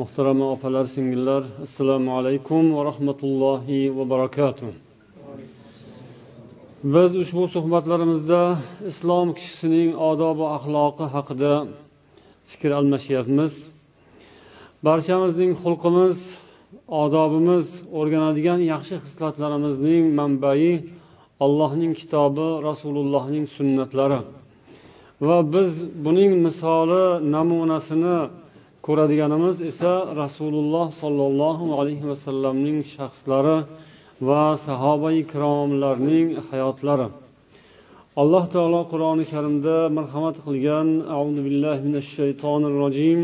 [0.00, 4.70] muhtarama opalar singillar assalomu alaykum va rahmatullohi va barakatuh.
[6.94, 8.42] Biz ushbu suhbatlarimizda
[8.90, 11.52] islom kishisining odobi axloqi haqida
[12.50, 13.52] fikr almashyapmiz.
[14.86, 16.16] Barchamizning xulqimiz
[17.02, 17.66] odobimiz
[17.98, 20.64] o'rganadigan yaxshi xislatlarimizning manbai
[21.44, 24.20] allohning kitobi rasulullohning sunnatlari.
[25.26, 25.70] Va biz
[26.04, 28.16] buning misoli namunasini
[28.85, 33.57] ko'radiganimiz esa rasululloh sollallohu alayhi vasallamning shaxslari
[34.27, 37.07] va sahoba ikromlarning hayotlari
[38.21, 43.21] alloh taolo qur'oni karimda marhamat qilgan auzu billahi minash shaytonir rojim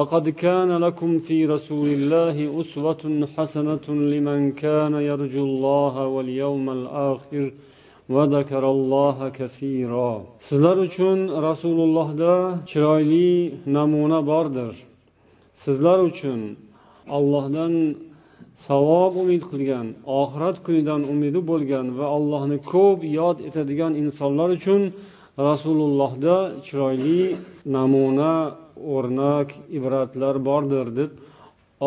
[0.00, 3.02] لقد كان لكم في رسول الله أسوة
[3.36, 7.44] حسنة لمن كان يرجو الله واليوم الآخر
[8.14, 12.34] وذكر الله كثيرا sizlar uchun rasulullohda
[12.70, 14.74] chiroyli namuna bordir
[15.63, 16.39] Sizlar uchun
[17.17, 17.73] allohdan
[18.67, 19.87] savob umid qilgan
[20.21, 24.81] oxirat kunidan umidi bo'lgan va allohni ko'p yod etadigan insonlar uchun
[25.49, 27.21] rasulullohda chiroyli
[27.75, 28.33] namuna
[28.95, 31.11] o'rnak ibratlar bordir deb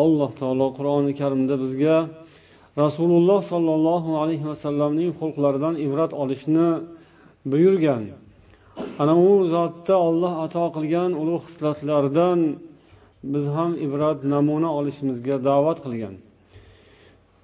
[0.01, 1.97] alloh taolo qur'oni karimda bizga
[2.83, 6.69] rasululloh sollallohu alayhi vasallamning xulqlaridan ibrat olishni
[7.51, 8.03] buyurgan.
[9.01, 12.39] Ana u zotda olloh ato qilgan ulug' xislatlardan
[13.33, 16.15] biz ham ibrat namuna olishimizga da'vat qilgan.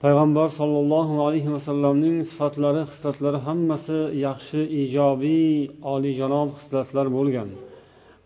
[0.04, 5.52] Payg'ambar sollallohu alayhi vasallamning sifatlari hislatlari hammasi yaxshi ijobiy
[5.94, 7.50] oliyjanob hislatlar bo'lgan.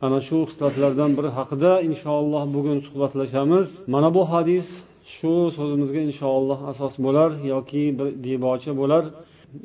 [0.06, 3.68] Ana shu hislatlardan biri haqida inshaalloh bugun suhbatlashamiz.
[3.94, 4.68] Mana bu hadis
[5.16, 9.04] shu so'zimizga inshaalloh asos bo'lar yoki bir debochi bo'lar.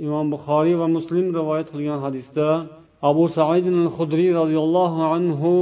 [0.06, 2.46] Imom buxoriy va muslim rivoyat qilgan hadisda
[3.10, 5.52] abu said al hudriy roziyallohu anhu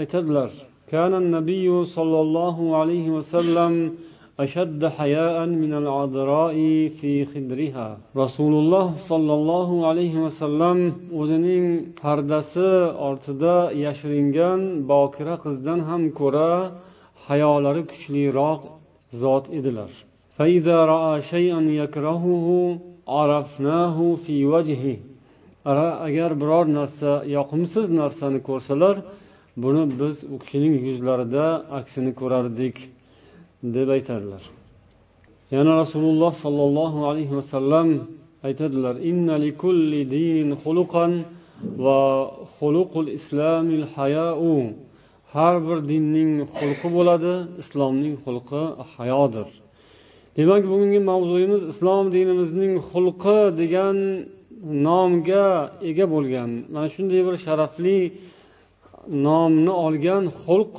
[0.00, 0.50] aytadilar
[0.93, 1.67] كان النبي
[1.97, 3.73] صلى الله عليه وسلم
[4.39, 6.55] أشد حياء من العذراء
[6.99, 7.87] في خدرها
[8.23, 10.77] رسول الله صلى الله عليه وسلم
[11.19, 11.65] o'zining
[12.01, 12.69] pardasi
[13.07, 13.55] ortida
[13.85, 14.59] yashiringan
[14.91, 16.51] bokira qizdan ham ko'ra
[17.27, 18.61] hayolari kuchliroq
[19.21, 19.91] zot edilar
[20.37, 22.47] فإذا رأى شيئا يكرهه
[23.07, 24.97] عرفناه في وجهه
[26.07, 28.95] agar biror narsa yoqimsiz narsani ko'rsalar
[29.56, 31.44] buni biz u kishining yuzlarida
[31.78, 32.76] aksini ko'rardik
[33.74, 34.42] deb aytadilar
[35.54, 37.88] yana rasululloh sollallohu alayhi vasallam
[38.46, 38.94] aytadilar
[40.62, 41.12] xuluqan
[41.84, 42.00] va
[42.56, 44.52] xuluqul islamil hayau.
[45.32, 48.62] Har bir dinning xulqi bo'ladi islomning xulqi
[48.94, 49.48] hayodir.
[50.36, 53.96] Demak bugungi mavzuyimiz islom dinimizning xulqi degan
[54.86, 55.48] nomga
[55.90, 56.50] ega bo'lgan.
[56.72, 57.98] Mana shunday bir sharafli
[59.26, 60.72] nomni olgan xulq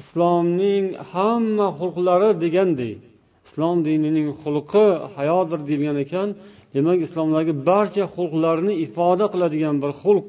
[0.00, 2.98] islomning hamma xulqlari degandek
[3.46, 4.86] islom dinining xulqi
[5.16, 6.28] hayodir deyilgan ekan
[6.74, 10.28] demak islomdagi barcha xulqlarni ifoda qiladigan bir xulq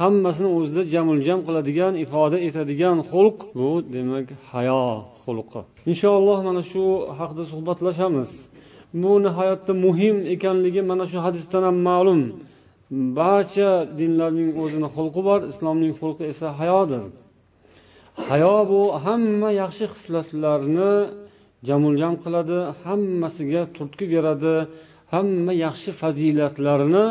[0.00, 4.84] hammasini o'zida jamuljam qiladigan ifoda etadigan xulq bu demak hayo
[5.22, 5.60] xulqi.
[5.90, 6.84] Inshaalloh mana shu
[7.18, 8.30] haqida suhbatlashamiz.
[9.02, 12.20] Bu nihoyatda muhim ekanligi mana shu hadisdan ham ma'lum.
[13.18, 13.70] Barcha
[14.00, 17.02] dinlarning o'zini xulqi bor islomning xulqi esa hayodir.
[18.26, 20.92] Hayo bu hamma yaxshi xislatlarni
[21.68, 24.54] jamuljam qiladi hammasiga turtki beradi
[25.14, 27.06] hamma yaxshi fazilatlarni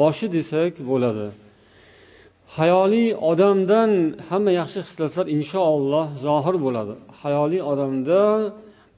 [0.00, 1.26] boshi desak bo'ladi.
[2.56, 3.90] Hayoli odamdan
[4.28, 6.94] hamma yaxshi xislatlar inshaalloh zohir bo'ladi.
[7.20, 8.22] Hayoli odamda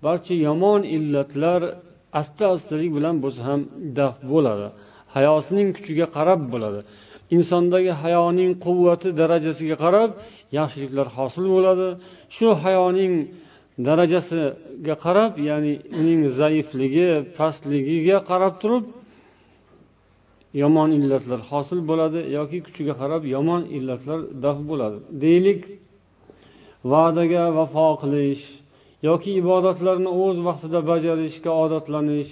[0.04, 1.60] barcha yomon illatlar
[2.20, 3.60] asta astalik bilan bo'lsa ham
[3.98, 4.68] daf bo'ladi.
[5.16, 6.80] Hayosining kuchiga qarab bo'ladi.
[7.36, 10.10] Insondagi hayoning quvvati darajasiga qarab
[10.58, 11.88] yaxshiliklar hosil bo'ladi.
[12.36, 13.12] Shu hayoning
[13.86, 17.08] darajasiga qarab ya'ni uning zaifligi
[17.38, 18.84] pastligiga qarab turib
[20.62, 24.98] yomon illatlar hosil bo'ladi yoki kuchiga qarab yomon illatlar daf bo'ladi.
[25.24, 25.60] Deylik
[26.92, 28.44] va'daga vafo qilish
[29.08, 32.30] yoki ibodatlarni o'z vaqtida bajarishga odatlanish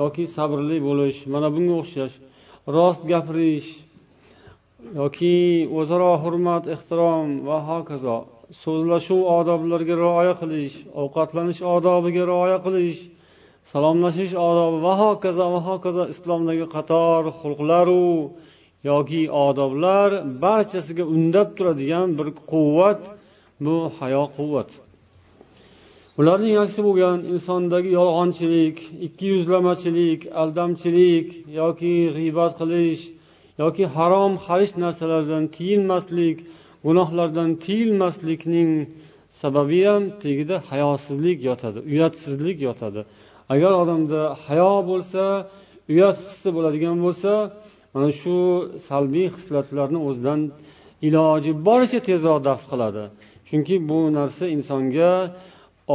[0.00, 2.16] yoki sabrli bo'lish mana bunga o'xshash
[2.74, 3.70] rost gapirish
[5.00, 5.34] yoki
[5.78, 8.16] o'zaro hurmat ehtirom va hokazo
[8.62, 13.00] so'zlashuv odoblariga rioya qilish ovqatlanish odobiga rioya qilish
[13.72, 18.06] salomlashish odobi va hokazo va hokazo islomdagi qator xulqlaru
[18.90, 20.10] yoki odoblar
[20.44, 23.02] barchasiga undab turadigan bir quvvat
[23.64, 24.70] bu hayo quvvat.
[26.20, 28.76] Ularning aksi bo'lgan insondagi yolg'onchilik
[29.06, 31.28] ikkiyuzlamachilik aldamchilik
[31.60, 33.02] yoki g'iybat qilish
[33.62, 36.38] yoki harom xarish narsalardan tiyilmaslik
[36.86, 38.70] gunohlardan tiyilmaslikning
[39.40, 43.00] sababi ham tagida hayosizlik yotadi uyatsizlik yotadi.
[43.54, 45.22] Agar odamda hayo bo'lsa
[45.92, 47.32] uyat hissi bo'ladigan bo'lsa
[47.94, 48.36] mana shu
[48.88, 50.40] salbiy hislatlarni o'zidan
[51.08, 53.04] iloji boricha tezroq daf qiladi.
[53.48, 55.12] Chunki bu narsa insonga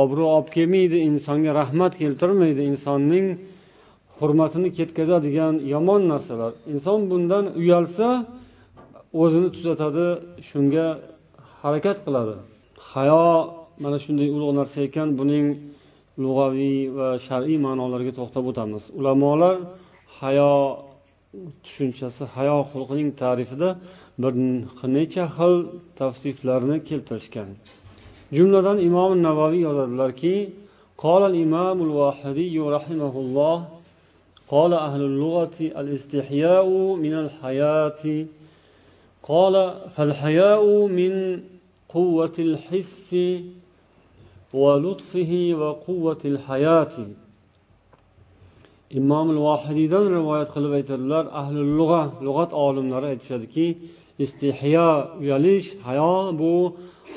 [0.02, 3.26] obro' olib kelmaydi insonga rahmat keltirmaydi insonning
[4.18, 6.52] hurmatini ketkazadigan yomon narsalar.
[6.74, 8.08] Inson bundan uyalsa
[9.22, 10.06] o'zini tuzatadi
[10.50, 10.86] shunga
[11.62, 12.36] harakat qiladi.
[12.92, 13.24] Hayo
[13.84, 15.46] mana shunday ulug' narsa ekan buning
[16.24, 18.84] lug'aviy va shar'iy ma'nolariga to'xtab o'tamiz.
[19.00, 19.56] Ulamolar
[20.20, 20.54] hayo
[21.66, 23.70] tushunchasi hayo xulqining ta'rifida
[24.22, 24.34] bir
[24.98, 25.54] necha xil
[26.00, 27.50] tavsiflarni keltirishgan.
[28.37, 30.37] jumladan imom navoiy yozadilarki
[31.07, 33.57] قال الإمام الواحدي رحمه الله
[34.49, 36.67] قال أهل اللغة الاستحياء
[37.05, 38.03] من الحياة
[39.31, 39.55] قال
[39.97, 41.13] فالحياء من
[41.97, 43.11] قوة الحس
[44.55, 46.95] ولطفه وقوة الحياة
[49.01, 53.67] imom vohidiydan rivoyat qilib aytadilar ahli lug'a lug'at olimlari aytishadiki
[54.25, 54.91] istihyo
[55.21, 56.53] uyalish hayo bu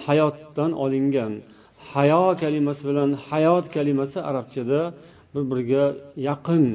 [0.05, 1.33] hayotdan olingan.
[1.93, 4.81] Hayo kalimasi bilan hayot kalimasi arabchada
[5.33, 5.85] bir biriga
[6.29, 6.67] yaqin.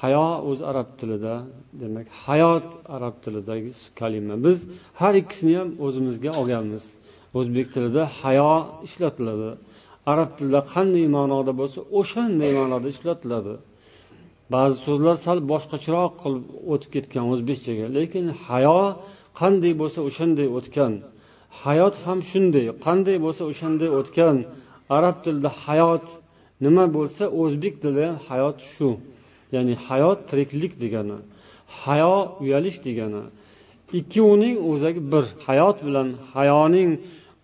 [0.00, 1.34] Hayo o'zi arab tilida
[1.80, 2.66] demak hayot
[2.96, 3.70] arab tilidagi
[4.00, 4.34] kalima.
[4.46, 4.58] Biz
[5.00, 6.84] har ikkisini ham o'zimizga olganmiz.
[7.38, 8.52] O'zbek tilida hayo
[8.86, 9.50] ishlatiladi.
[10.12, 13.54] Arab tilida qanday ma'noda bo'lsa o'shanday ma'noda ishlatiladi.
[14.54, 18.78] Ba'zi so'zlar sal boshqacharoq qilib o'tib ketgan o'zbekchaga lekin hayo
[19.40, 20.92] qanday bo'lsa o'shanday o'tgan.
[21.62, 22.64] Hayot ham shunday.
[22.86, 24.36] Qanday bo'lsa o'shanday o'tgan
[24.96, 26.06] arab tilida hayot
[26.64, 28.88] nima bo'lsa o'zbek tilida ham hayot shu.
[29.54, 31.18] Ya'ni hayot tiriklik degani
[31.66, 33.22] hayo uyalish degani.
[33.98, 35.24] Ikkovining o'zagi bir.
[35.46, 36.90] Hayot bilan hayoning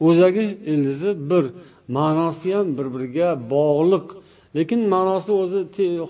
[0.08, 1.44] o'zagi ildizi bir.
[1.96, 4.06] Ma'nosi ham bir biriga bog'liq.
[4.56, 5.60] Lekin ma'nosi o'zi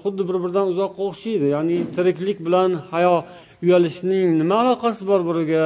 [0.02, 1.46] xuddi bir biridan uzoqqa o'xshaydi.
[1.56, 3.14] Ya'ni tiriklik bilan hayo
[3.64, 5.64] uyalishning nima aloqasi bor biriga?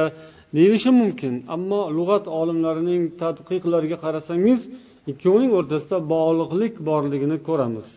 [0.55, 1.33] Deyilishi mumkin.
[1.55, 4.61] Ammo lug'at olimlarining tadqiqlariga qarasangiz
[5.11, 7.87] ikkovining o'rtasida bog'liqlik borligini ko'ramiz.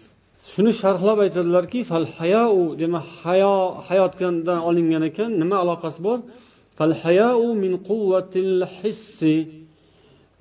[0.52, 3.56] Shuni sharhlab aytadilarki fal hayau demak hayo
[3.88, 4.34] hayotdan
[4.68, 5.30] olingan ekan.
[5.42, 6.18] Nima aloqasi bor?
[6.78, 9.36] Fal hayau min quvvatil hissi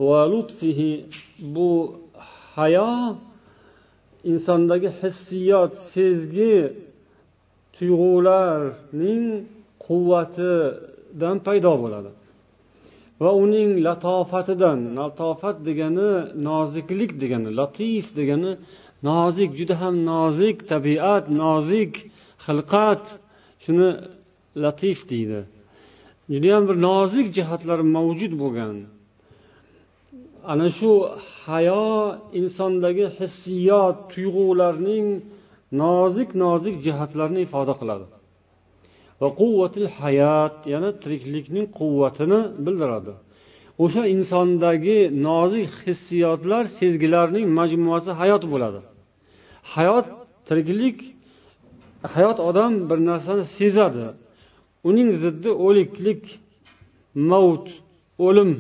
[0.08, 0.92] va lutfihi.
[1.56, 1.70] Bu
[2.56, 2.92] hayo
[4.32, 6.56] insondagi hissiyot sezgi
[7.76, 9.26] tuyg'ularning
[9.86, 10.54] quvvati
[11.22, 12.12] dan paydo bo'ladi.
[13.24, 16.10] Va uning latofatidan latofat degani
[16.50, 18.52] noziklik degani latif degani
[19.10, 21.92] nozik juda ham nozik tabiat nozik
[22.46, 23.04] xilqat
[23.64, 23.90] shuni
[24.64, 25.42] latif deydi.
[26.34, 28.76] Judayam bir nozik jihatlari mavjud bo'lgan.
[30.52, 30.92] Ana shu
[31.46, 31.86] hayo
[32.40, 35.08] insondagi hissiyot tuyg'ularning
[35.84, 38.06] nozik nozik jihatlarini ifoda qiladi.
[39.21, 43.14] Va quvvatil hayot yana tiriklikning quvvatini bildiradi.
[43.83, 44.97] O'sha insondagi
[45.28, 48.80] nozik hissiyotlar sezgilarning majmuasi hayot bo'ladi.
[49.73, 50.07] Hayot
[50.47, 50.97] tiriklik
[52.16, 54.06] hayot odam bir narsani sezadi.
[54.90, 56.23] Uning ziddi o'liklik
[57.31, 57.68] mavt
[58.28, 58.52] o'lim.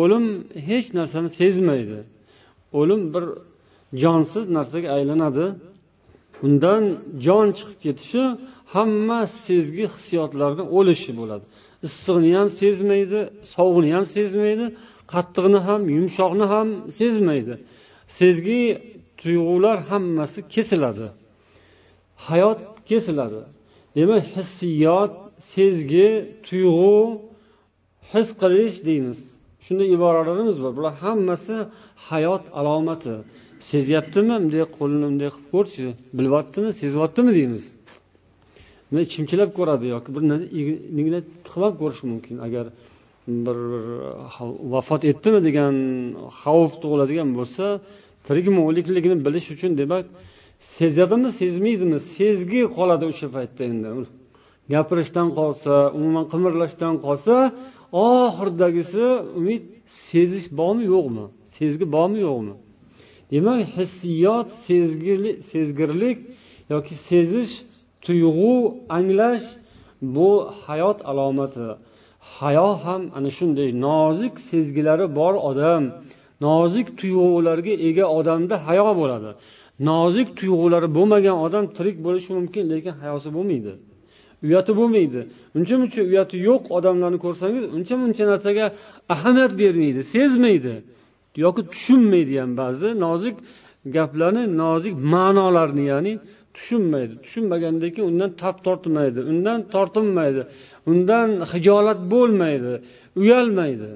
[0.00, 0.24] O'lim
[0.68, 1.98] hech narsani sezmaydi.
[2.80, 3.24] O'lim bir
[4.02, 5.46] jonsiz narsaga aylanadi.
[6.46, 6.82] Undan
[7.24, 8.24] jon chiqib ketishi
[8.74, 11.44] hamma sezgi hissiyotlarni o'lishi bo'ladi.
[11.86, 13.20] Issiqni ham sezmaydi
[13.54, 14.66] sovuqni ham sezmaydi
[15.12, 16.68] qattiqni ham yumshoqni ham
[16.98, 17.54] sezmaydi.
[18.18, 18.62] Sezgi
[19.20, 21.06] tuyg'ular hammasi kesiladi.
[22.26, 23.40] Hayot kesiladi.
[23.96, 25.12] Demak hissiyot
[25.54, 26.08] sezgi
[26.46, 26.96] tuyg'u
[28.12, 29.20] his qilish deymiz.
[29.64, 30.72] Shunday iboralarimiz bor.
[30.78, 31.56] Bular hammasi
[32.08, 33.14] hayot alomati.
[33.70, 35.86] Sezyaptimi bunday qo'lini bunday qilib ko'rchi
[36.18, 37.64] bilyaptimi sezyaptimi deymiz.
[39.12, 40.22] Chimchilab ko'radi yoki bir
[41.00, 42.36] igna tiqib ko'rishi mumkin.
[42.46, 42.66] Agar
[43.46, 43.58] bir
[44.74, 45.74] vafot etdimi degan
[46.40, 47.64] xavf tug'iladigan bo'lsa
[48.26, 50.04] tirikmi o'likligini bilish uchun demak
[50.78, 53.88] sezadimi sezmaydimi sezgi qoladi o'sha paytda endi.
[54.72, 57.34] Gapirishdan qolsa umuman qimirlashdan qolsa
[58.06, 59.04] oxiridagisi
[59.40, 59.62] umid
[60.10, 61.24] sezish bormi yo'qmi
[61.56, 62.54] sezgi bormi yo'qmi?
[63.32, 64.48] Demak hissiyot
[65.52, 66.18] sezgirlik
[66.74, 67.54] yoki sezish
[68.06, 68.54] tuyg'u
[68.96, 69.46] anglash
[70.14, 70.30] bu
[70.64, 71.66] hayot alomati.
[72.36, 75.82] Hayo ham ana shunday nozik sezgilari bor odam.
[76.46, 79.30] Nozik tuyg'ularga ega odamda hayo bo'ladi.
[79.90, 83.72] Nozik tuyg'ulari bo'lmagan odam tirik bo'lishi mumkin lekin hayosi bo'lmaydi.
[84.46, 85.20] Uyati bo'lmaydi.
[85.56, 88.64] Uncha muncha uyati yo'q odamlarni ko'rsangiz uncha muncha narsaga
[89.14, 90.74] ahamiyat bermaydi sezmaydi
[91.44, 93.36] yoki tushunmaydi ham ba'zi nozik
[93.96, 96.12] gaplarni nozik ma'nolarni ya'ni
[96.56, 97.14] tushunmaydi.
[97.24, 100.42] Tushunmagandan keyin undan tap tortmaydi undan tortinmaydi
[100.90, 102.72] undan hijolat bo'lmaydi
[103.20, 103.90] uyalmaydi.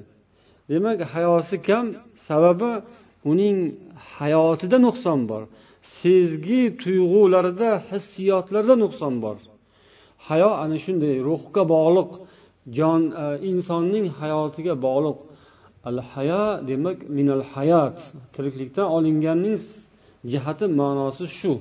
[0.70, 1.86] Demak hayosi kam
[2.28, 2.70] sababi
[3.30, 3.58] uning
[4.18, 5.42] hayotida nuqson bor.
[6.00, 9.36] Sezgi tuyg'ularida hissiyotlarda nuqson bor.
[10.28, 12.10] Hayo ana shunday ruhga bog'liq
[12.76, 15.18] jon e, insonning hayotiga bog'liq.
[15.88, 17.96] Al haya demak minal hayot
[18.34, 19.58] tiriklikdan olinganning
[20.30, 21.52] jihati ma'nosi shu.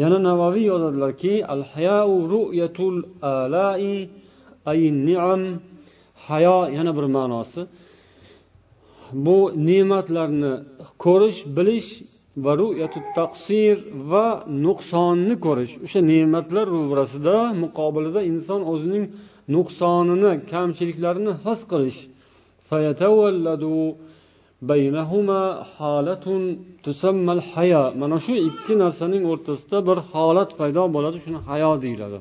[0.00, 4.08] Yana navoiy yozadilarki al hayau ru'yatul alai
[4.70, 5.42] ay ni'am.
[6.26, 7.60] Hayo yana bir ma'nosi.
[9.24, 10.52] Bu ne'matlarni
[11.04, 11.90] ko'rish bilish
[12.44, 12.52] va
[13.18, 13.76] taqsir
[14.10, 14.26] va
[14.66, 15.74] nuqsonni ko'rish.
[15.84, 19.04] O'sha ne'matlar ro'barasida muqobilida inson o'zining
[19.54, 22.00] nuqsonini kamchiliklarini his qilish.
[28.02, 31.16] Mana shu ikki narsaning o'rtasida bir holat paydo bo'ladi.
[31.24, 32.18] Shuni hayo deyiladi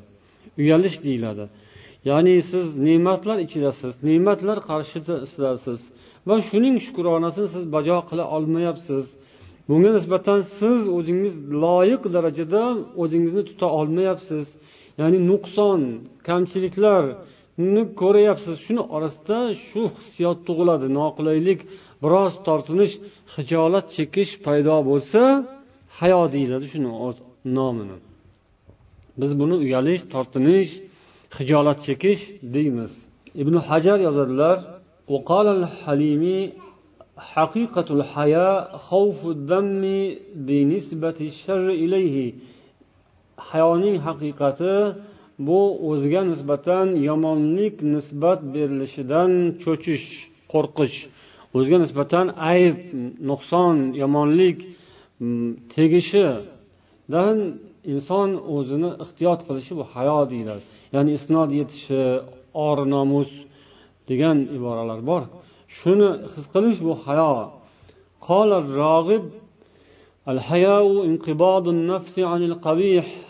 [0.61, 1.45] uyalish deyiladi.
[2.09, 5.79] Ya'ni siz ne'matlar ichidasiz ne'matlar qarshisidasiz
[6.27, 9.05] va shuning shukronasini siz bajo qila olmayapsiz.
[9.69, 11.33] Bunga nisbatan siz o'zingiz
[11.63, 12.63] loyiq darajada
[13.01, 14.45] o'zingizni tuta olmayapsiz.
[15.01, 15.79] Ya'ni nuqson
[16.27, 18.55] kamchiliklarni ko'ryapsiz.
[18.65, 21.59] Shuni orasida shu hissiyot tug'iladi noqulaylik
[22.02, 22.94] biroz tortinish
[23.34, 25.20] hijolat chekish paydo bo'lsa
[25.98, 26.90] hayo deyiladi shuni
[27.58, 27.96] nomini
[29.20, 30.72] biz buni uyalish tortinish
[31.38, 32.22] hijolat chekish
[32.54, 32.92] deymiz
[33.42, 34.58] ibn hajar yozadilar
[35.14, 36.40] وقال الحليمي
[37.32, 39.82] حقيقة الحياء خوف الذم
[40.46, 42.16] بنسبة الشر إليه
[43.50, 44.74] hayoning haqiqati
[45.46, 45.60] bu
[45.90, 49.30] o'ziga nisbatan yomonlik nisbat berilishidan
[49.62, 50.06] cho'chish
[50.52, 50.96] qo'rqish
[51.55, 52.75] O'ziga nisbatan ayb
[53.29, 54.59] nuqson yomonlik
[55.23, 57.37] mm, tegishidan
[57.93, 60.63] inson o'zini ehtiyot qilishi bu hayo deyiladi.
[60.93, 62.03] Ya'ni isnod yetishi
[62.65, 63.31] or nomus
[64.09, 65.23] degan iboralar bor.
[65.77, 67.33] Shuni his qilish bu hayo.
[68.27, 69.25] Qola rog'ib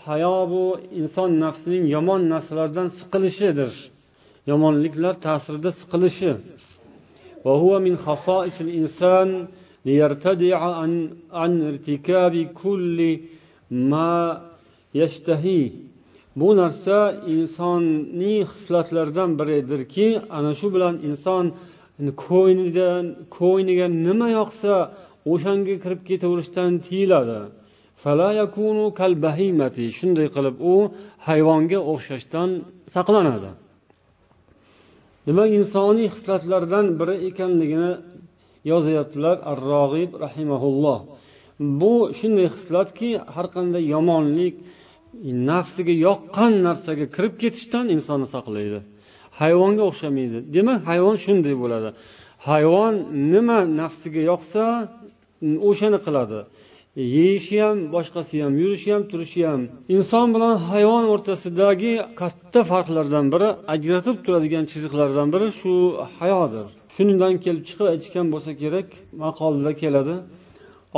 [0.08, 0.64] hayo bu
[1.00, 3.72] inson nafsining yomon narsalardan siqilishidir.
[4.50, 6.30] Yomonliklar ta'sirida siqilishi.
[7.45, 9.47] وهو من خصائص الإنسان
[9.85, 13.19] ليرتدع عن, عن ارتكاب كل
[13.71, 14.41] ما
[14.95, 15.69] يشتهيه
[16.39, 16.97] bu narsa
[17.35, 20.07] insonning hislatlaridan biridirki
[20.37, 21.45] ana shu bilan inson
[22.25, 23.05] ko'ynidan
[23.37, 24.73] ko'yniga nima yoqsa
[25.31, 27.39] o'shanga kirib ketaverishdan tiyiladi
[29.99, 30.75] shunday qilib u
[31.27, 32.49] hayvonga o'xshashdan
[32.95, 33.51] saqlanadi
[35.26, 37.92] Demak insoniy hislatlardan biri ekanligini
[38.70, 40.98] yozyaptilar ar rog'ib rahimaulloh
[41.80, 44.54] bu shunday hislatki har qanday yomonlik
[45.50, 48.78] nafsiga yoqqan narsaga kirib ketishdan insonni saqlaydi.
[49.40, 50.38] Hayvonga o'xshamaydi.
[50.56, 51.90] Demak hayvon shunday bo'ladi.
[52.48, 52.94] Hayvon
[53.32, 54.64] nima nafsiga yoqsa
[55.68, 56.40] o'shani qiladi.
[56.96, 59.62] Yeyishi ham boshqasi ham yurishi ham turishi ham.
[59.88, 65.72] Inson bilan hayvon o'rtasidagi katta farqlardan biri ajratib turadigan chiziqlardan biri shu
[66.18, 66.66] hayodir.
[66.94, 68.88] Shundan kelib chiqib aytishgan bo'lsa kerak
[69.22, 70.14] maqolada keladi.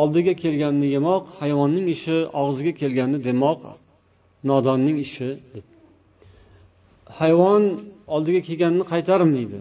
[0.03, 3.61] Oldiga kelganni yemoq hayvonning ishi og'ziga kelganni demoq
[4.51, 5.67] nodonning ishi deb.
[7.21, 7.63] Hayvon
[8.15, 9.61] oldiga kelganini qaytarmaydi.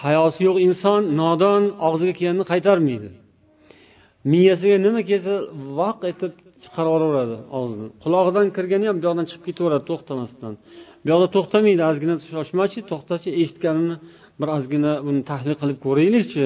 [0.00, 3.10] Hayosi yo'q inson nodon og'ziga kelganini qaytarmaydi.
[4.30, 5.34] Miyasiga nima kelsa
[5.80, 7.88] vaq etib chiqarib yuboraveradi og'zidan.
[8.04, 10.52] Qulog'idan kirgani ham bu yoqdan chiqib ketaveradi to'xtamasdan.
[11.02, 13.96] Bu yoqda to'xtamaydi ozgina shoshmachi to'xtachi eshitganini
[14.40, 16.44] bir ozgina buni tahlil qilib ko'raylikchi.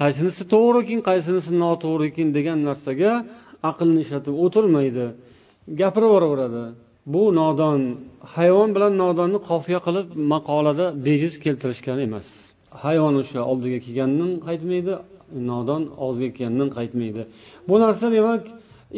[0.00, 3.12] Qaysinisi to'g'ri ekan qaysinisi noto'g'ri ekan degan narsaga
[3.70, 5.06] aqlni ishlatib o'tirmaydi.
[5.80, 6.12] Gapirib
[7.14, 7.80] bu nodon
[8.34, 12.28] hayvon bilan nodonni qofiya qilib maqolada bejiz keltirishgan emas.
[12.84, 14.94] Hayvon o'sha oldiga kelgandan qaytmaydi
[15.50, 17.22] nodon og'ziga kelgandan qaytmaydi.
[17.68, 18.42] Bu narsa demak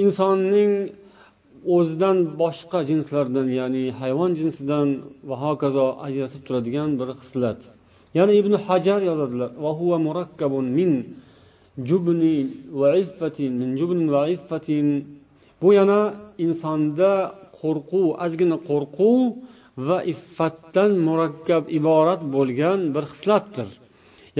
[0.04, 0.72] insonning
[1.74, 4.88] o'zidan boshqa jinslardan ya'ni hayvon jinsidan
[5.28, 7.60] va hokazo ajratib turadigan bir xislat.
[8.18, 9.50] Yana ibn hajar yozadilar
[10.78, 10.90] min
[11.88, 12.36] jubni
[12.80, 14.86] va iffatin min jubnin va iffatin.
[15.62, 16.00] Bu yana
[16.44, 17.12] insonda
[17.60, 19.20] qo'rquv ozgina qo'rquv
[19.88, 23.68] va iffatdan murakkab iborat bo'lgan bir xislatdir.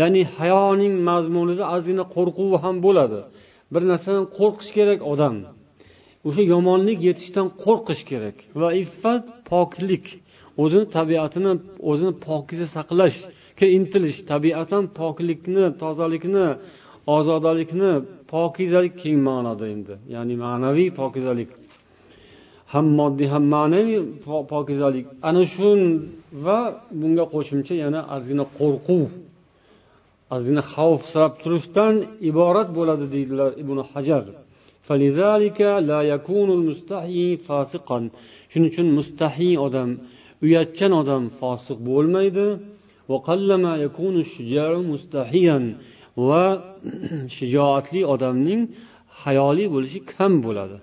[0.00, 3.20] Ya'ni hayoning mazmunida ozgina qo'rquv ham bo'ladi.
[3.72, 5.36] Bir narsadan qo'rqish kerak odam.
[6.28, 8.36] O'sha yomonlik yetishdan qo'rqish kerak.
[8.60, 10.06] Va iffat poklik.
[10.62, 11.52] O'zini tabiatini
[11.90, 16.46] o'zini pokiza saqlashga intilish tabiatan poklikni tozalikni
[17.16, 17.92] ozodalikni
[18.32, 19.94] pokizalik keng ma'noda endi.
[20.14, 21.50] Ya'ni ma'naviy pokizalik.
[22.72, 24.00] Ham moddiy ham ma'naviy
[24.52, 25.04] pokizalik.
[25.28, 25.68] Ana shu
[26.44, 26.58] va
[27.00, 29.02] bunga qo'shimcha yana ozgina qo'rquv
[30.34, 31.94] ozgina xavfsirab turishdan
[32.30, 34.24] iborat bo'ladi deydilar ibn hajar.
[38.50, 39.90] Shuning uchun mustahiy odam
[40.44, 42.46] uyatchan odam fosiq bo'lmaydi.
[46.28, 46.44] Va
[47.36, 48.62] shijoatli odamning
[49.22, 50.76] hayoli bo'lishi kam bo'ladi.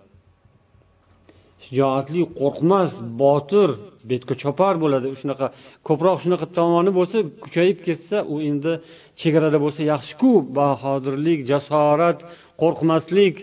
[1.65, 2.91] Shijoatli qo'rqmas
[3.22, 3.70] botir
[4.12, 5.08] betga chopar bo'ladi.
[5.22, 5.48] Shunaqa
[5.88, 8.74] ko'proq shunaqa tomoni bo'lsa kuchayib ketsa u endi
[9.22, 12.20] chegarada bo'lsa yaxshiku bahodirlik jasorat
[12.62, 13.36] qo'rqmaslik.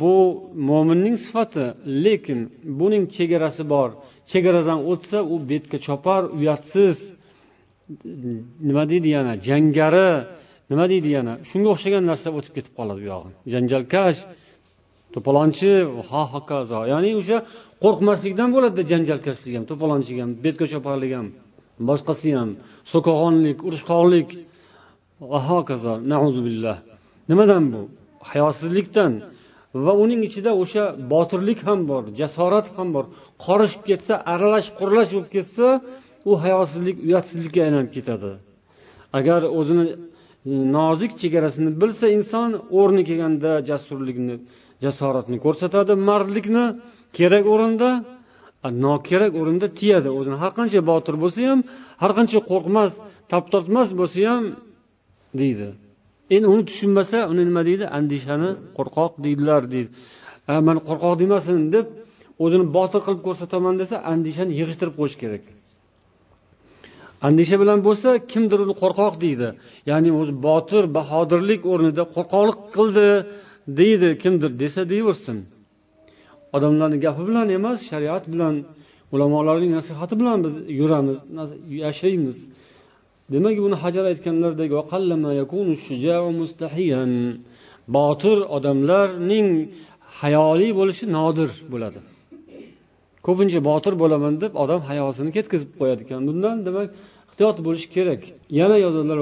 [0.00, 0.16] Bu
[0.68, 1.64] mo'minning sifati
[2.04, 2.40] lekin
[2.80, 3.90] buning chegarasi bor.
[4.30, 6.96] Chegaradan o'tsa u betga chopar uyatsiz.
[8.68, 9.32] Nima deydi yana?
[9.48, 10.10] Jangari.
[10.70, 11.34] Nima deydi yana?
[11.48, 13.30] Shunga o'xshagan narsa o'tib ketib qoladi u yog'i.
[13.52, 14.20] Janjalkash.
[15.14, 15.70] To'polonchi
[16.10, 16.80] ha hokazo.
[16.92, 17.38] Ya'ni o'sha
[17.84, 21.28] qo'rqmaslikdan bo'ladida janjalkashlik ham to'polonchilik ham betga choparlik ham
[21.88, 22.50] boshqasi ham
[22.92, 24.28] so'kag'onlik urushqoqlik.
[25.32, 25.92] Va hokazo.
[26.46, 26.76] Billah
[27.30, 27.82] nimadan bu?
[28.30, 29.12] Hayosizlikdan.
[29.84, 33.04] Va uning ichida o'sha botirlik ham bor jasorat ham bor.
[33.44, 35.66] Qorishib ketsa aralash quralash bo'lib ketsa
[36.30, 38.30] u hayosizlik uyatsizlikka aylanib ketadi.
[39.18, 39.96] Agar o'zini e,
[40.76, 44.36] nozik chegarasini bilsa inson o'rni kelganda jasurlikni
[44.84, 46.64] jasoratni ko'rsatadi mardlikni
[47.18, 47.90] kerak o'rinda
[48.86, 50.08] nokerak o'rinda tiyadi.
[50.18, 51.60] O'zini har qancha botir bo'lsa ham
[52.02, 52.92] har qancha qo'rqmas
[53.30, 54.44] tap tortmas bo'lsa ham
[55.40, 55.68] deydi.
[56.34, 57.84] Endi uni tushunmasa uni nima deydi?
[57.98, 59.90] Andishani qo'rqoq deydilar deydi.
[60.66, 61.86] Man qo'rqoq demasin deb
[62.44, 65.44] o'zini botir qilib ko'rsataman desa andishani yig'ishtirib qo'yish kerak.
[67.28, 69.48] Andisha bilan bo'lsa kimdir uni qo'rqoq deydi.
[69.90, 73.06] Ya'ni o'zi botir bahodirlik o'rnida qo'rqoqlik qildi
[73.68, 75.38] deydi kimdir desa deyaversin
[76.56, 78.54] odamlarni gapi bilan emas shariat bilan
[79.12, 81.18] ulamolarning nasihati bilan biz yuramiz
[81.84, 82.38] yashaymiz.
[83.32, 84.70] Demak buni hajar aytganlaridek
[87.96, 89.48] botir odamlarning
[90.20, 92.00] hayoli bo'lishi nodir bo'ladi.
[93.26, 96.20] Ko'pincha botir bo'laman deb odam hayosini ketkazib qo'yadi ekan.
[96.28, 96.88] Bundan demak
[97.30, 98.22] ehtiyot bo'lish kerak.
[98.60, 99.18] Yana yozadilar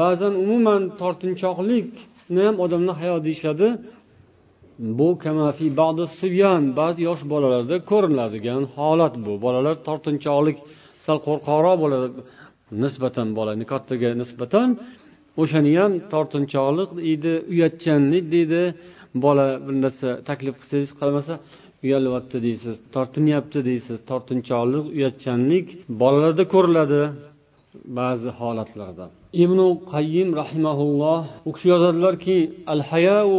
[0.00, 3.68] ba'zan umuman tortinchoqlikni ham odamlar hayo deyishadi
[4.98, 5.66] bu kamafi
[6.80, 9.32] ba'zi yosh bolalarda ko'rinadigan holat bu.
[9.44, 10.58] Bolalar tortinchoqlik
[11.04, 12.06] sal qo'rqoqroq bo'ladi.
[12.84, 14.68] Nisbatan bolani kattaga nisbatan
[15.42, 18.62] o'shani ham tortinchoqlik deydi uyatchanlik deydi.
[19.24, 21.34] Bola bir narsa taklif qilsangiz qilmasa
[21.84, 23.98] uyalyapti deysiz tortinyapti deysiz.
[24.10, 25.66] Tortinchoqlik uyatchanlik
[26.02, 27.00] bolalarda ko'riladi
[27.98, 29.06] ba'zi holatlarda.
[29.32, 29.58] Ibn
[29.92, 33.32] qayyim rahimaulloh u kishi yozadilarki al hayau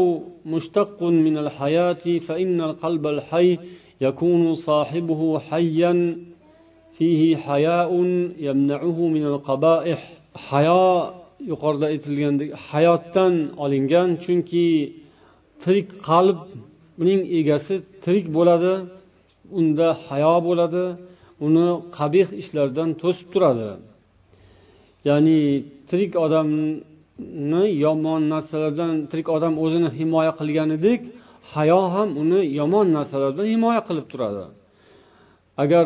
[0.53, 3.47] mushtaqqun min al hayati fa innal qalbal hay
[4.05, 5.99] yakunu sahibuhu hayyan
[6.95, 8.09] fihi hayaun
[8.47, 10.01] yamna'uhu min al qaba'ih
[10.47, 10.87] hayo
[11.51, 14.67] yuqorida aytilgandek hayotdan olingan chunki
[15.63, 16.39] tirik qalb
[17.01, 18.73] uning egasi tirik bo'ladi
[19.59, 20.85] unda hayo bo'ladi
[21.45, 23.69] uni qabih ishlardan to'sib turadi.
[25.09, 25.39] Ya'ni
[25.89, 31.01] tirik odamni yomon narsalardan tirik odam o'zini himoya qilganidek
[31.53, 34.43] hayo ham uni yomon narsalardan himoya qilib turadi.
[35.63, 35.85] Agar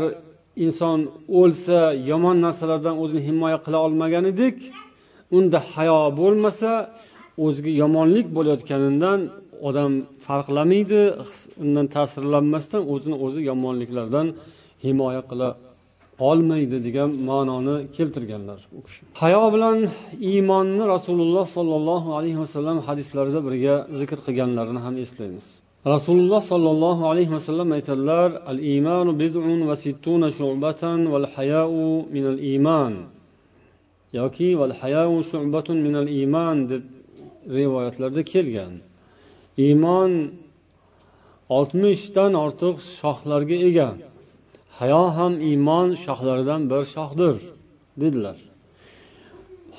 [0.66, 1.00] inson
[1.42, 1.80] o'lsa
[2.12, 4.58] yomon narsalardan o'zini himoya qila olmaganidek
[5.38, 6.72] unda hayo bo'lmasa
[7.46, 9.20] o'ziga yomonlik bo'layotganidan
[9.68, 9.92] odam
[10.26, 11.02] farqlamaydi
[11.64, 14.28] undan ta'sirlanmasdan o'zini o'zi yomonliklardan
[14.86, 15.50] himoya qila
[16.20, 18.60] olmaydi degan ma'noni keltirganlar.
[18.78, 19.02] U kishi.
[19.22, 19.78] Hayo bilan
[20.32, 25.48] iymonni rasululloh sollallohu alayhi vasallam hadislarida birga zikr qilganlarini ham eslaymiz.
[25.96, 31.74] Rasululloh sollallohu alayhi vasallam aytadilar al iymanu bid'un va sittuna shu'batan val hayau
[32.16, 32.94] min al iymon
[34.20, 36.84] yoki val hayau shu'batun min al iymon deb
[37.58, 38.74] rivoyatlarda kelgan.
[39.66, 40.12] Iymon
[41.58, 43.90] oltmishdan ortiq shoxlarga ega.
[44.80, 47.36] Hayo ham iymon shoxlaridan bir shoxdir
[48.02, 48.38] dedilar.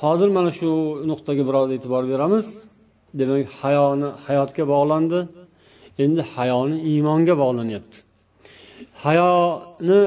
[0.01, 0.71] Hozir mana shu
[1.11, 2.47] nuqtaga biroz e'tibor beramiz.
[3.19, 5.19] Demak hayoni hayotga bog'landi.
[6.05, 7.97] Endi hayoni iymonga bog'lanyapti.
[9.05, 10.01] Hayoni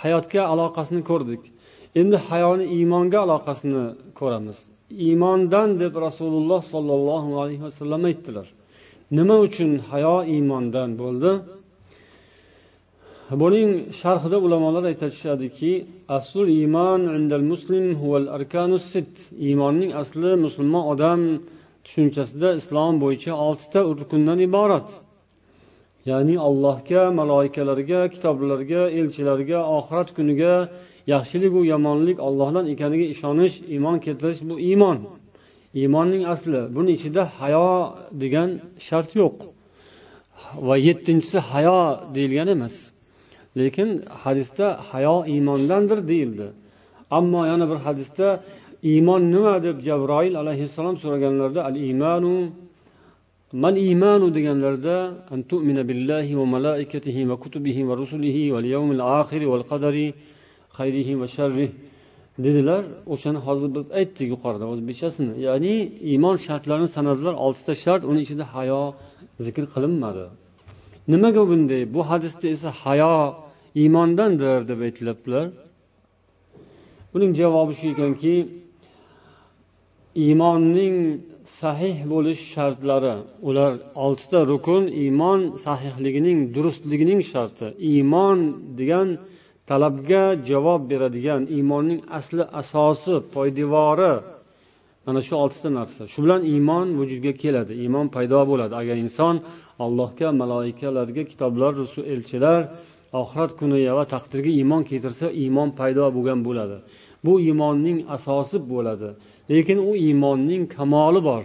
[0.00, 1.42] hayotga aloqasini ko'rdik.
[2.00, 3.84] Endi hayoni iymonga aloqasini
[4.20, 4.58] ko'ramiz.
[5.06, 8.46] Iymondan deb rasululloh sollallohu alayhi vasallam aytdilar.
[9.18, 11.30] Nima uchun hayo iymondan bo'ldi?
[13.30, 15.72] Buning sharhida ulamolar aytishadiki
[16.18, 19.12] aslul iymon indal muslim huval arkanu sit
[19.46, 21.20] iymonning asli musulmon odam
[21.84, 24.88] tushunchasida islom bo'yicha oltita rukundan iborat.
[26.10, 30.54] Ya'ni allohga maloikalarga kitoblarga elchilarga oxirat kuniga
[31.14, 34.98] yaxshiliku yomonlik ollohdan ekaniga ishonish iymon keltirish bu iymon.
[35.80, 37.68] Iymonning asli buni ichida hayo
[38.22, 38.50] degan
[38.86, 39.36] shart yo'q.
[40.66, 41.78] Va yettinchisi hayo
[42.14, 42.76] deyilgan emas.
[43.60, 43.88] Lekin
[44.22, 46.46] hadisda hayo iymondandir deyildi.
[47.18, 48.28] Ammo yana bir hadisda
[48.90, 52.34] iymon nima deb jabroil alayhissalom so'raganlarida al iymanu
[53.62, 54.96] mal iymanu deganlarida
[55.32, 60.06] an tu'mina billahi va malaikatihi va kutubihi va rusulihi val yawmil oxiri val qadari
[60.78, 61.70] xayrihi va sharrih
[62.44, 62.82] dedilar.
[63.12, 65.74] O'shani hozir biz aytdik yuqorida o'zbekchasini ya'ni
[66.10, 68.82] iymon shartlarini sanadilar oltita shart uni ichida hayo
[69.46, 70.24] zikr qilinmadi.
[71.12, 71.82] Nimaga bunday?
[71.94, 73.14] Bu hadisda esa hayo
[73.80, 75.46] iymondandir deb aytilyaptilar
[77.12, 78.34] buning javobi shu ekanki
[80.24, 80.96] iymonning
[81.60, 83.14] sahih bo'lish shartlari
[83.48, 83.72] ular
[84.04, 87.66] oltita rukun iymon sahihligining durustligining sharti.
[87.90, 88.38] Iymon
[88.78, 89.08] degan
[89.70, 94.14] talabga javob beradigan iymonning asli asosi poydevori
[95.06, 96.02] mana shu oltita narsa.
[96.12, 98.74] Shu bilan iymon vujudga keladi iymon paydo bo'ladi.
[98.82, 99.34] Agar inson
[99.84, 102.60] allohga maloikalarga kitoblar rusul elchilar
[103.20, 106.76] oxirat kuniga va taqdirga iymon keltirsa iymon paydo bo'lgan bo'ladi.
[107.26, 109.08] Bu iymonning asosi bo'ladi.
[109.50, 111.44] Lekin u iymonning kamoli bor.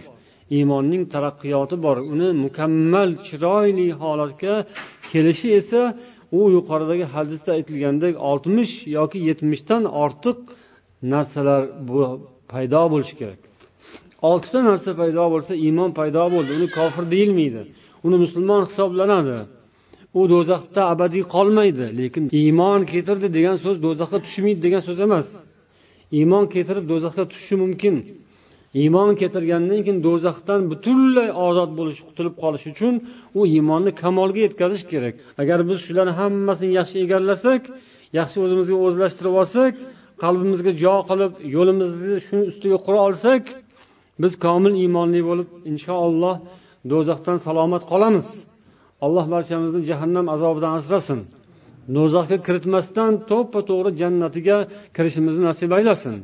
[0.56, 1.96] Iymonning taraqqiyoti bor.
[2.12, 4.54] Uni mukammal chiroyli holatga
[5.10, 5.82] kelishi esa
[6.38, 10.38] u yuqoridagi hadisda aytilgandek oltmish yoki yetmishdan ortiq
[11.12, 11.62] narsalar
[12.52, 13.40] paydo bo'lishi kerak.
[14.30, 16.50] Oltita narsa paydo bo'lsa iymon paydo bo'ldi.
[16.58, 17.60] Uni kofir deyilmaydi.
[18.06, 19.36] Uni musulmon hisoblanadi.
[20.18, 25.28] U do'zaxda abadiy qolmaydi lekin iymon keltirdi degan so'z do'zaxga tushmaydi degan so'z emas.
[26.18, 27.94] Iymon keltirib do'zaxga tushishi mumkin.
[28.82, 32.94] Iymon keltirgandan keyin do'zaxdan butunlay ozod bo'lish qutulib qolish uchun
[33.38, 35.14] u iymonni kamolga yetkazish kerak.
[35.42, 37.62] Agar biz shularni hammasini yaxshi egallasak
[38.18, 39.74] yaxshi o'zimizga o'zlashtirib olsak
[40.22, 43.42] qalbimizga jo qilib yo'limizni shuni ustiga qura olsak
[44.22, 46.36] biz komil iymonli bo'lib inshaalloh
[46.92, 48.28] do'zaxdan salomat qolamiz.
[49.04, 51.20] Alloh barchamizni jahannam azobidan asrasin.
[51.96, 54.56] Do'zaxga kiritmasdan to'ppa to'g'ri jannatiga
[54.96, 56.16] kirishimizni nasib aylasin.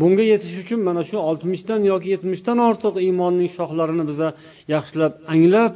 [0.00, 4.28] Bunga yetish uchun mana shu oltmishdan yoki yetmishdan ortiq iymonning shoxlarini biza
[4.74, 5.72] yaxshilab anglab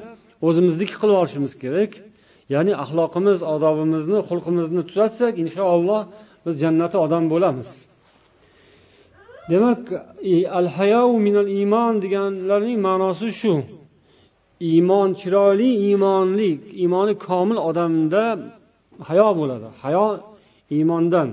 [0.49, 1.93] o'zimizniki qilib olishimiz kerak.
[2.55, 6.03] Ya'ni axloqimiz odobimizni xulqimizni tuzatsak inshaalloh
[6.45, 7.71] biz jannati odam bo'lamiz.
[9.51, 9.83] Demak
[10.59, 13.55] al hayau minal iymon deganlarning ma'nosi shu.
[14.61, 16.51] Iymon chiroyli iymonli
[16.83, 18.23] iymoni komil odamda
[19.09, 19.67] hayo bo'ladi.
[19.83, 20.07] Hayo
[20.77, 21.29] iymondan.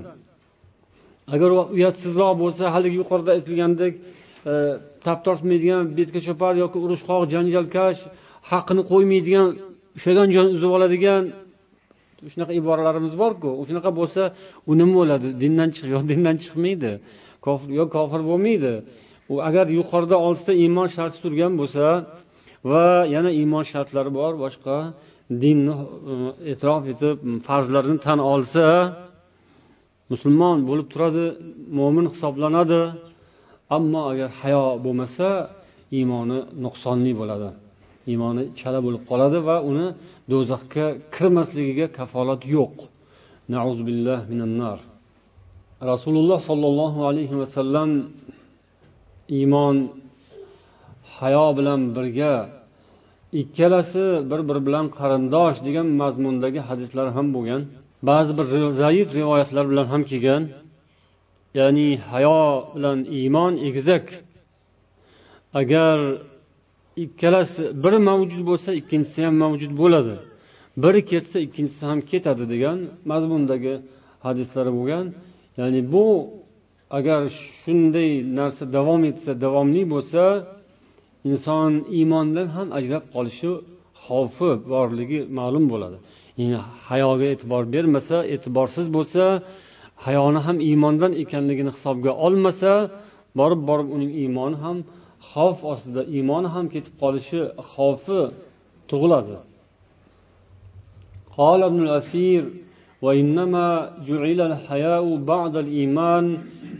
[1.34, 3.94] Agar u uyatsizroq bo'lsa haligi yuqorida aytilgandek
[4.52, 4.54] e,
[5.04, 8.00] tap tortmaydigan betga chopar yoki urushqoq janjalkash
[8.50, 9.48] haqni qo'ymaydigan
[9.96, 11.22] ushlagan joyini uzib oladigan
[12.32, 13.50] shunaqa iboralarimiz borku.
[13.68, 14.22] Shunaqa bo'lsa
[14.70, 15.28] u nima bo'ladi?
[15.42, 16.92] Dindan chiq yo dindan chiqmaydi.
[17.46, 18.72] Kofir yo kofir bo'lmaydi.
[19.32, 21.84] U agar yuqorida oltita iymon sharti turgan bo'lsa
[22.70, 24.76] va yana iymon shartlari bor boshqa
[25.42, 25.74] dinni
[26.12, 26.14] e,
[26.52, 27.16] e'tirof etib
[27.46, 28.64] farzlarini tan olsa
[30.12, 31.24] musulmon bo'lib turadi
[31.78, 32.80] mo'min hisoblanadi.
[33.76, 35.28] Ammo agar hayo bo'lmasa
[35.98, 37.50] iymoni nuqsonli bo'ladi.
[38.10, 39.86] Iymoni chala bo'lib qoladi va uni
[40.30, 42.76] do'zaxga kirmasligiga kafolat yo'q.
[45.92, 47.90] Rasululloh sollallohu alayhi vasallam
[49.38, 49.76] iymon
[51.20, 52.34] hayo bilan birga
[53.40, 57.62] ikkalasi bir biri bilan qarindosh degan mazmundagi hadislar ham bo'lgan.
[58.08, 58.46] Ba'zi bir
[58.82, 60.42] zaif rivoyatlar bilan ham kelgan.
[61.58, 62.42] Ya'ni hayo
[62.74, 64.04] bilan iymon egizak.
[65.60, 65.98] Agar
[67.04, 70.14] ikkalasi biri mavjud bo'lsa ikkinchisi ham mavjud bo'ladi.
[70.82, 72.78] Biri ketsa ikkinchisi ham ketadi degan
[73.10, 73.74] mazmundagi
[74.26, 75.06] hadislari bo'lgan.
[75.60, 76.06] Ya'ni bu
[76.98, 77.20] agar
[77.60, 80.22] shunday narsa davom etsa davomli bo'lsa
[81.28, 83.50] inson iymondan ham ajrab qolishi
[84.04, 85.98] xavfi borligi ma'lum bo'ladi.
[86.88, 89.22] Hayoga e'tibor bermasa e'tiborsiz bo'lsa
[90.06, 92.72] hayoni ham iymondan ekanligini hisobga olmasa
[93.38, 94.76] borib borib uning iymoni ham
[95.30, 97.40] xavf ostida iymoni ham ketib qolishi
[97.72, 98.20] xavfi
[98.90, 99.36] tug'iladi.
[103.03, 103.67] وإنما
[104.07, 106.25] جعل الحياء بعد الإيمان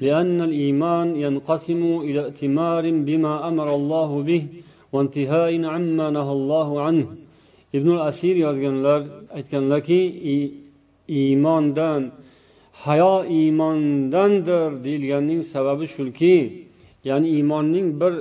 [0.01, 4.43] لأن الإيمان ينقسم إلى ائتمار بما أمر الله به
[4.93, 7.07] وانتهاء عما نهى الله عنه
[7.75, 9.01] ابن الأثير yozganlar
[9.37, 9.99] aytganlarki
[11.07, 12.11] iymondan
[12.73, 16.35] hayo iymondandir deyilganning sababi shuki
[17.03, 18.13] ya'ni iymonning bir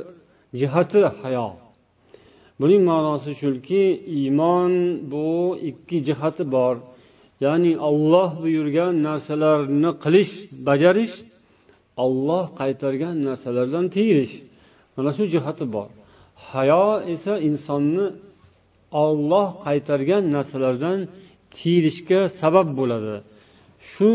[0.61, 1.49] jihati hayo
[2.61, 3.85] buning ma'nosi shuki
[4.19, 4.73] iymon
[5.12, 5.27] bu
[5.71, 6.77] ikki jihati bor
[7.45, 10.34] Ya'ni olloh buyurgan narsalarni qilish
[10.67, 11.13] bajarish
[12.06, 14.36] olloh qaytargan narsalardan tiyilish.
[14.95, 15.89] Mana shu jihati bor.
[16.50, 18.06] Hayo esa insonni
[19.04, 20.97] olloh qaytargan narsalardan
[21.56, 23.15] tiyilishga sabab bo'ladi.
[23.91, 24.12] Shu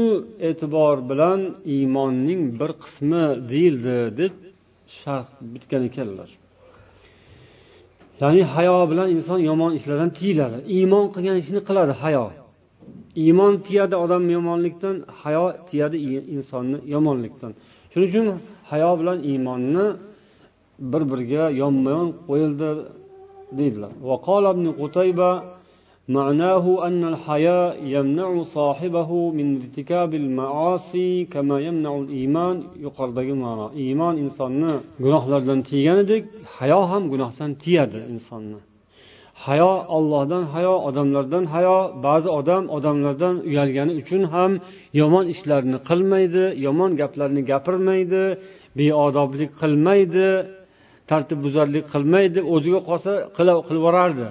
[0.48, 1.40] e'tibor bilan
[1.74, 4.34] iymonning bir qismi deyildi deb
[4.98, 6.30] sharh bitgan ekanlar.
[8.20, 10.58] Ya'ni hayo bilan inson yomon ishlardan tiyiladi.
[10.76, 12.26] Iymon qilgan ishni qiladi hayo.
[13.23, 15.97] iymon tiyadi odam yomonlikdan hayo tiyadi
[16.35, 17.51] insonni yomonlikdan
[17.91, 18.25] shuning uchun
[18.71, 19.85] hayo bilan iymonni
[20.91, 22.69] bir biriga yonma yon qo'yildi
[23.57, 23.91] deydilar
[26.09, 34.73] معناه أن الحياء يمنع صاحبه من ارتكاب المعاصي كما يمنع الإيمان yuqoridagi ma'no iymon insonni
[35.03, 36.23] gunohlardan tiyganidek
[36.57, 38.59] hayo ham gunohdan tiyadi insonni
[39.46, 44.52] Hayo ollohdan hayo odamlardan hayo ba'zi odam odamlardan uyalgani uchun ham
[45.00, 48.22] yomon ishlarni qilmaydi yomon gaplarni gapirmaydi
[48.78, 50.28] beodoblik qilmaydi
[51.10, 54.28] tartibbuzarlik qilmaydi o'ziga qolsa qilib yuborardi.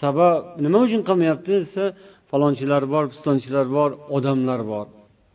[0.00, 1.84] Sabab nima uchun qilmayapti desa
[2.30, 4.86] falonchilar bor pistonchilar bor odamlar bor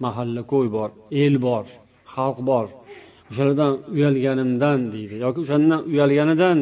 [0.04, 0.90] mahalla ko'y bor
[1.24, 1.66] el bor
[2.14, 2.66] xalq bor.
[3.30, 6.58] O'shalardan uyalganimdan deydi yoki o'shandan uyalganidan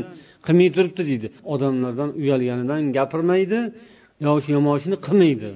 [0.46, 3.58] qilmay turibdi deydi odamlardan uyalganidan gapirmaydi
[4.24, 5.50] yo shu yomon ishni qilmaydi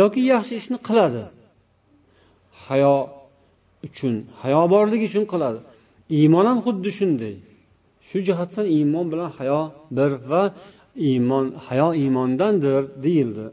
[0.00, 1.22] yoki yaxshi ishni qiladi
[2.66, 2.94] hayo
[3.86, 5.58] uchun hayo borligi uchun qiladi
[6.18, 7.34] iymon ham xuddi shunday
[8.08, 9.60] shu jihatdan iymon bilan hayo
[9.96, 10.42] bir va
[11.08, 13.46] iymon hayo iymondandir deyildi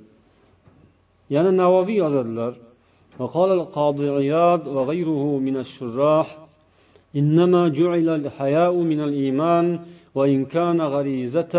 [1.36, 2.54] yana navoiy yozadilar
[3.22, 6.28] وقال القاضي عياض وغيره من الشراح
[7.15, 9.65] إنما جعل الحياء من الإيمان
[10.15, 11.56] وإن كان غريزة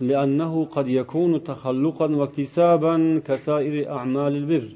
[0.00, 2.94] لأنه قد يكون تخلقا واكتسابا
[3.26, 4.66] كسائر أعمال البر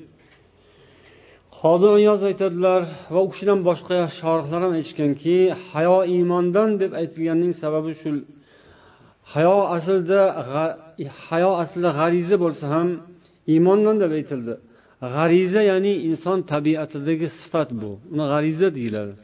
[1.62, 2.82] qodiyoz aytadilar
[3.14, 5.36] va u kishidan boshqa shorihlar ham aytishganki
[5.72, 8.10] hayo iymondan deb aytilganning sababi shu
[9.32, 10.20] hayo aslida
[11.28, 12.88] hayo aslida g'ariza bo'lsa ham
[13.52, 14.54] iymondan deb aytildi
[15.14, 19.14] g'ariza ya'ni inson tabiatidagi sifat bu uni g'ariza deyiladi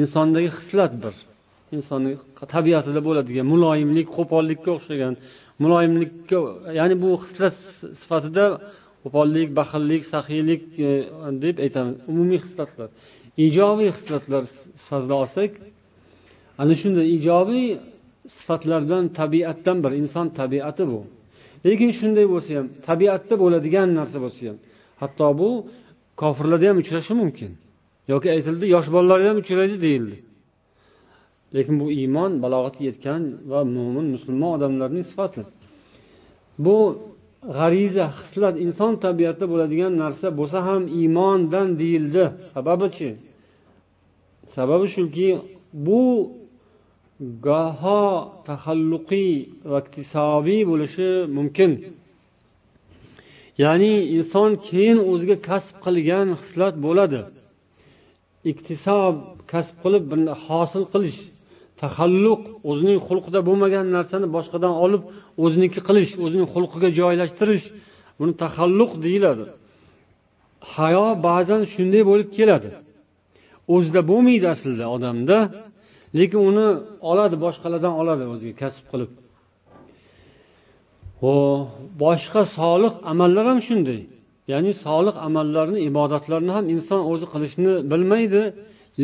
[0.00, 1.14] insondagi xislat bir
[1.77, 2.11] Insonni
[2.53, 5.13] tabiatida bo'ladigan muloyimlik qo'pollikka o'xshagan
[5.63, 6.39] muloyimlikka
[6.79, 7.55] ya'ni bu xislat
[8.01, 8.45] sifatida
[9.03, 10.89] qo'pollik baxillik saxiylik e,
[11.43, 11.95] deb aytamiz.
[12.11, 12.89] Umumiy xislatlar.
[13.45, 14.43] Ijobiy xislatlar
[14.81, 15.51] sifatida olsak
[16.61, 17.67] ana shunday ijobiy
[18.37, 20.99] sifatlardan tabiatdan bir inson tabiati bu.
[21.65, 24.57] Lekin shunday bo'lsa ham tabiatda bo'ladigan narsa bo'lsa ham
[25.01, 25.49] hatto bu
[26.21, 27.51] kofirlarda ham uchrashi mumkin.
[28.13, 30.17] Yoki aytildi yosh bolalarda ham uchraydi deyildi.
[31.55, 35.41] Lekin bu iymon balog'atga yetgan va mo'min musulmon odamlarning sifati.
[36.65, 36.77] Bu
[37.57, 42.23] g'ariza hislat inson tabiatida bo'ladigan narsa bo'lsa ham iymondan deyildi.
[42.53, 43.09] Sababichi
[44.55, 45.29] sababi shuki
[45.85, 46.03] bu
[47.47, 48.03] goho
[48.47, 49.31] tahalluqiy
[49.71, 51.71] va iktisobiy bo'lishi mumkin.
[53.63, 57.19] Ya'ni inson keyin o'ziga kasb qilgan hislat bo'ladi.
[58.51, 59.15] Iktisob
[59.51, 61.19] kasb qilib bir hosil qilish.
[61.81, 65.03] Tahalluq o'zining xulqida bo'lmagan narsani boshqadan olib
[65.43, 67.65] o'ziniki qilish o'zining xulqiga joylashtirish
[68.19, 69.45] buni tahalluq deyiladi.
[70.73, 72.69] Hayo ba'zan shunday bo'lib keladi.
[73.75, 75.37] O'zida bo'lmaydi aslida odamda
[76.17, 76.67] lekin uni
[77.11, 79.11] oladi boshqalardan oladi o'ziga kasb qilib.
[82.03, 84.01] Boshqa solih amallar ham shunday.
[84.51, 88.41] Ya'ni solih amallarni ibodatlarni ham inson o'zi qilishni bilmaydi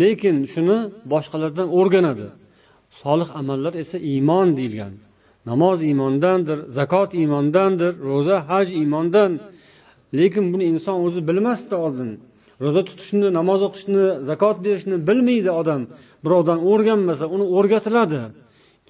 [0.01, 0.77] lekin shuni
[1.13, 2.27] boshqalardan o'rganadi.
[3.01, 4.93] Solih amallar esa iymon deyilgan.
[5.49, 9.31] Namoz iymondandir zakot iymondandir ro'za haj iymondan.
[10.17, 12.11] Lekin buni inson o'zi bilmasdi oldin.
[12.63, 15.81] Ro'za tutishni namoz o'qishni zakot berishni bilmaydi odam.
[16.23, 18.21] Birovdan o'rganmasa uni o'rgatiladi.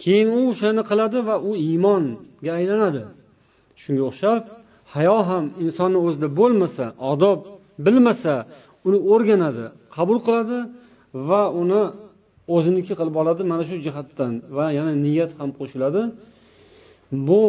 [0.01, 3.03] Keyin u o'shani qiladi va u iymonga aylanadi.
[3.81, 4.41] Shunga o'xshab
[4.93, 7.39] hayo ham insonni o'zida bo'lmasa odob
[7.85, 8.33] bilmasa
[8.87, 10.59] uni o'rganadi qabul qiladi
[11.29, 11.83] va uni
[12.55, 16.01] o'ziniki qilib oladi mana shu jihatdan va yana niyat ham qo'shiladi.
[17.27, 17.43] Bu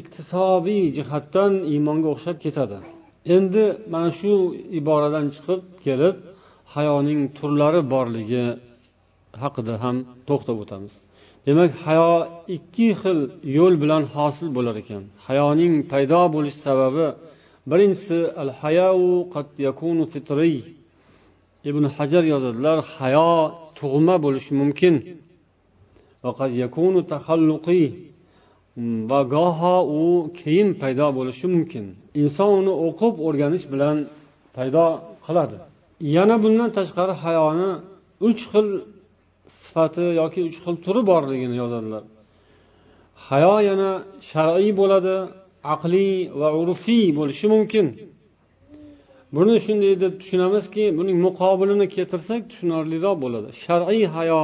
[0.00, 2.78] iqtisodiy jihatdan iymonga o'xshab ketadi.
[3.36, 3.64] Endi
[3.94, 4.32] mana shu
[4.80, 6.16] iboradan chiqib kelib
[6.74, 8.44] hayoning turlari borligi
[9.42, 9.96] haqida ham
[10.28, 10.94] to'xtab o'tamiz.
[11.46, 12.12] Demak hayo
[12.56, 13.18] ikki xil
[13.58, 15.02] yo'l bilan hosil bo'lar ekan.
[15.26, 17.06] Hayoning paydo bo'lish sababi
[17.70, 19.00] birinchisi al hayau
[19.34, 20.56] qad yakunu fitriy
[21.70, 23.30] ibn hajar yozadilar hayo
[23.80, 24.94] tug'ma bo'lishi mumkin.
[28.76, 30.02] Mm, va goho u
[30.40, 31.84] keyin paydo bo'lishi mumkin.
[32.22, 33.96] Inson uni o'qib o'rganish bilan
[34.56, 34.84] paydo
[35.26, 35.56] qiladi.
[36.16, 37.70] Yana bundan tashqari hayoni
[38.28, 38.68] uch xil
[39.60, 42.04] sifati yoki uch xil turi borligini yozadilar.
[43.26, 43.90] Hayo yana
[44.30, 45.14] shar'iy bo'ladi
[45.74, 47.86] aqliy va urfiy bo'lishi mumkin.
[49.36, 53.48] Buni shunday deb tushunamizki buning muqobilini keltirsak tushunarliroq bo'ladi.
[53.64, 54.42] Shar'iy hayo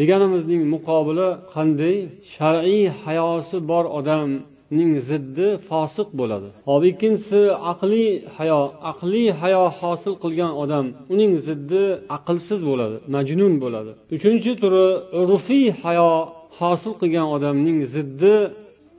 [0.00, 1.96] deganimizning muqobili qanday?
[2.34, 6.48] Shar'iy hayosi bor odamning ziddi fosiq bo'ladi.
[6.68, 7.40] Hop ikkinchisi
[7.72, 8.60] aqliy hayo.
[8.90, 11.82] Aqliy hayo hosil qilgan odam uning ziddi
[12.16, 13.92] aqlsiz bo'ladi majnun bo'ladi.
[14.16, 14.86] Uchinchi turi
[15.20, 16.10] urfiy hayo
[16.58, 18.34] hosil qilgan odamning ziddi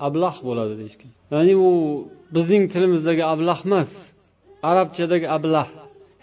[0.07, 1.11] ablah bo'ladi deyishgan.
[1.33, 1.69] Ya'ni u
[2.35, 3.91] bizning tilimizdagi ablah emas.
[4.69, 5.67] Arabchadagi ablah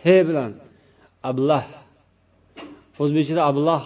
[0.04, 0.52] he bilan.
[1.30, 1.64] Ablah.
[3.02, 3.84] O'zbekchada ablah.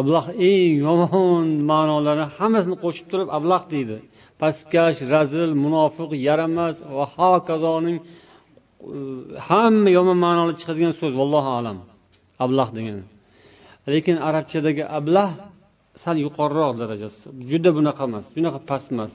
[0.00, 3.96] Ablah eng yomon ma'nolarni hammasini qo'shib turib ablah deydi.
[4.40, 8.06] Pastkash razil munofiq yaramas va hokazoning e,
[9.48, 11.12] hamma yomon ma'noli chiqadigan so'z.
[11.20, 11.78] Vallohu alam.
[12.44, 13.04] Ablah degani.
[13.92, 15.30] Lekin arabchadagi ablah
[16.02, 17.22] sal yuqoriroq darajasi.
[17.50, 18.26] Juda bunaqa emas.
[18.36, 19.14] Bunaqa past emas.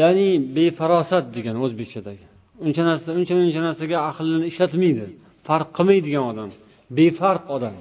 [0.00, 2.29] Ya'ni befarosat degani o'zbekchadagi.
[2.64, 5.04] Uncha narsa uncha muncha narsaga aqlini ishlatmaydi
[5.46, 6.50] farq qilmaydigan odam
[6.96, 7.74] befarq odam.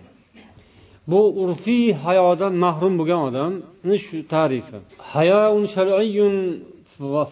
[1.12, 4.78] Bu urfiy hayodan mahrum bo'lgan odamni shu tarifi.
[5.14, 6.36] Hayoun shar'iyyun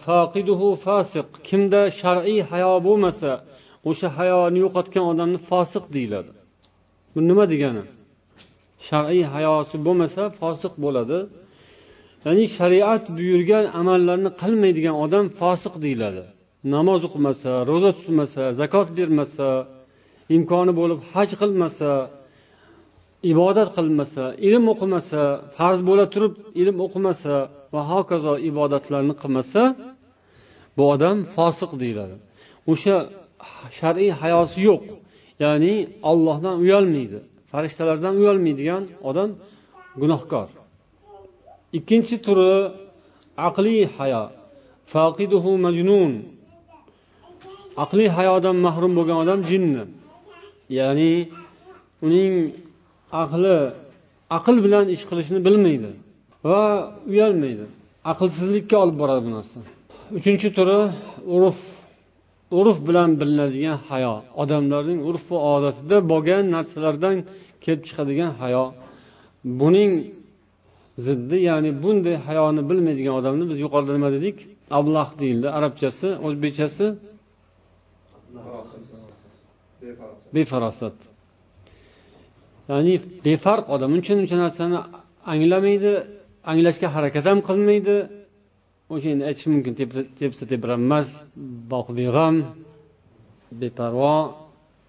[0.06, 1.26] faqiduhu fasiq.
[1.48, 3.30] Kimda shar'iy hayo bo'lmasa
[3.90, 6.32] o'sha hayoni yo'qotgan odamni fosiq deyiladi.
[7.14, 7.84] Bu nima degani?
[8.88, 11.18] Shar'iy hayosi bo'lmasa fosiq bo'ladi.
[12.24, 16.22] Ya'ni shariat buyurgan amallarni qilmaydigan odam fosiq deyiladi.
[16.74, 19.48] Namoz o'qimasa ro'za tutmasa zakot bermasa
[20.36, 21.90] imkoni bo'lib haj qilmasa
[23.32, 25.22] ibodat qilmasa ilm o'qimasa
[25.56, 27.34] farz bo'la turib ilm o'qimasa
[27.74, 29.62] va hokazo ibodatlarni qilmasa
[30.76, 32.16] bu odam fosiq deyiladi.
[32.72, 32.96] O'sha
[33.78, 34.84] shar'iy hayosi yo'q.
[35.44, 35.74] Ya'ni
[36.10, 37.18] ollohdan uyalmaydi
[37.50, 39.30] farishtalardan uyalmaydigan odam
[40.00, 40.48] gunohkor.
[41.78, 42.54] Ikkinchi turi
[43.48, 44.24] aqliy hayo
[44.92, 46.12] faqiduhu majnun.
[47.84, 49.84] Aqliy hayodan mahrum bo'lgan odam jinni.
[50.78, 51.12] Ya'ni
[52.06, 52.32] uning
[53.22, 53.56] aqli
[54.36, 55.90] aql bilan ish qilishni bilmaydi
[56.48, 56.60] va
[57.12, 57.64] uyalmaydi.
[58.12, 59.58] Aqlsizlikka olib boradi bu narsa.
[60.18, 60.78] Uchinchi turi
[61.36, 61.58] urf.
[62.58, 64.14] Urf bilan bilinadigan hayo.
[64.42, 67.16] Odamlarning urf va odatida bo'lgan narsalardan
[67.64, 68.64] kelib chiqadigan hayo.
[69.60, 69.92] Buning
[71.06, 74.36] ziddi ya'ni bunday hayoni bilmaydigan odamni biz yuqorida nima dedik?
[74.78, 76.84] Ablah deyildi arabchasi o'zbekchasi
[80.34, 80.96] befarosat.
[82.70, 82.94] Ya'ni
[83.26, 84.78] befarq odam uncha muncha narsani
[85.32, 85.92] anglamaydi
[86.50, 87.96] anglashga harakat ham qilmaydi.
[88.94, 89.72] O'sha endi aytish mumkin
[90.20, 91.08] tepsa tebranmas
[91.72, 92.36] boqi beg'am
[93.62, 94.16] beparvo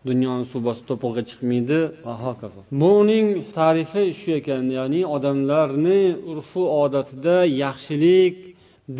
[0.10, 1.80] dunyoni suv bosib to'pig'iga chiqmaydi.
[2.08, 2.60] Va hokazo.
[2.84, 8.36] Buning tarifi shu ekan ya'ni odamlarni urfu odatida yaxshilik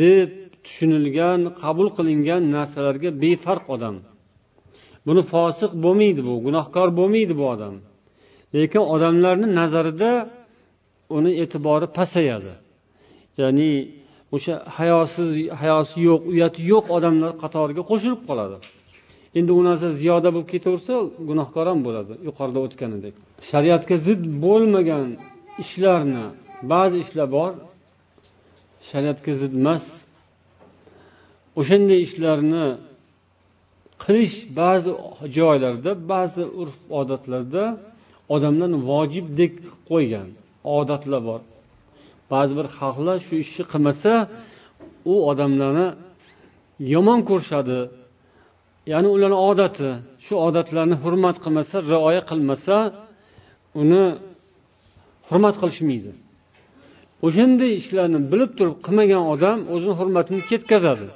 [0.02, 0.30] deb
[0.66, 3.96] tushunilgan qabul qilingan narsalarga befarq odam.
[5.08, 7.76] Buni fosiq bo'lmaydi bu gunohkor bo'lmaydi bu odam.
[8.56, 10.12] Lekin odamlarni nazarida
[11.18, 12.54] uni e'tibori pasayadi.
[13.42, 13.72] Ya'ni
[14.36, 15.30] o'sha hayosiz
[15.62, 18.58] hayosi yo'q uyati yo'q odamlar qatoriga qo'shilib qoladi.
[19.40, 20.94] Endi u narsa ziyoda bo'lib ketaversa
[21.30, 23.16] gunohkor ham bo'ladi yuqorida o'tganidek.
[23.52, 25.08] Shariatga zid bo'lmagan
[25.64, 26.26] ishlarni
[26.72, 27.52] ba'zi ishlar bor
[28.90, 29.86] shariatga zid emas.
[31.60, 32.66] O'shanday ishlarni
[34.04, 34.92] qilish ba'zi
[35.38, 37.64] joylarda ba'zi urf odatlarda
[38.36, 39.54] odamlarni vojibdek
[39.90, 40.28] qo'ygan
[40.78, 41.42] odatlar bor.
[42.34, 44.12] Ba'zi bir xalqlar shu ishni qilmasa
[45.12, 45.88] u odamlarni
[46.94, 47.80] yomon ko'rishadi.
[48.92, 49.90] Ya'ni ularni odati
[50.26, 52.76] shu odatlarni hurmat qilmasa rioya qilmasa
[53.82, 54.04] uni
[55.28, 56.12] hurmat qilishmaydi.
[57.28, 61.08] O'shanday ishlarni bilib turib qilmagan odam o'zini hurmatini ketkazadi.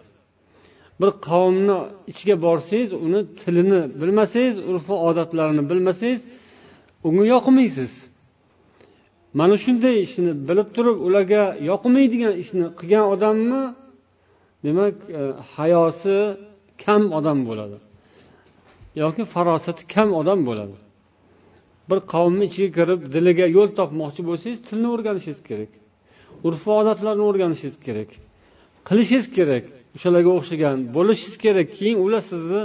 [1.02, 1.78] Bir qavmni
[2.12, 6.22] ichiga borsangiz uni tilini bilmasangiz urf odatlarini bilmasangiz
[7.08, 7.92] unga yoqmaysiz.
[9.40, 13.64] Mana shunday ishni bilib turib ularga yoqmaydigan ishni qilgan odamni
[14.66, 15.22] demak e,
[15.56, 16.18] hayosi
[16.84, 17.78] kam odam bo'ladi.
[19.04, 20.76] Yoki farosati kam odam bo'ladi.
[21.90, 25.72] Bir qavmni ichiga kirib diliga yo'l topmoqchi bo'lsangiz tilni o'rganishingiz kerak.
[26.48, 28.10] Urf odatlarni o'rganishingiz kerak.
[28.88, 29.66] Qilishingiz kerak.
[29.96, 31.68] O'shalarga o'xshagan bo'lishingiz kerak.
[31.78, 32.62] Keyin ular sizni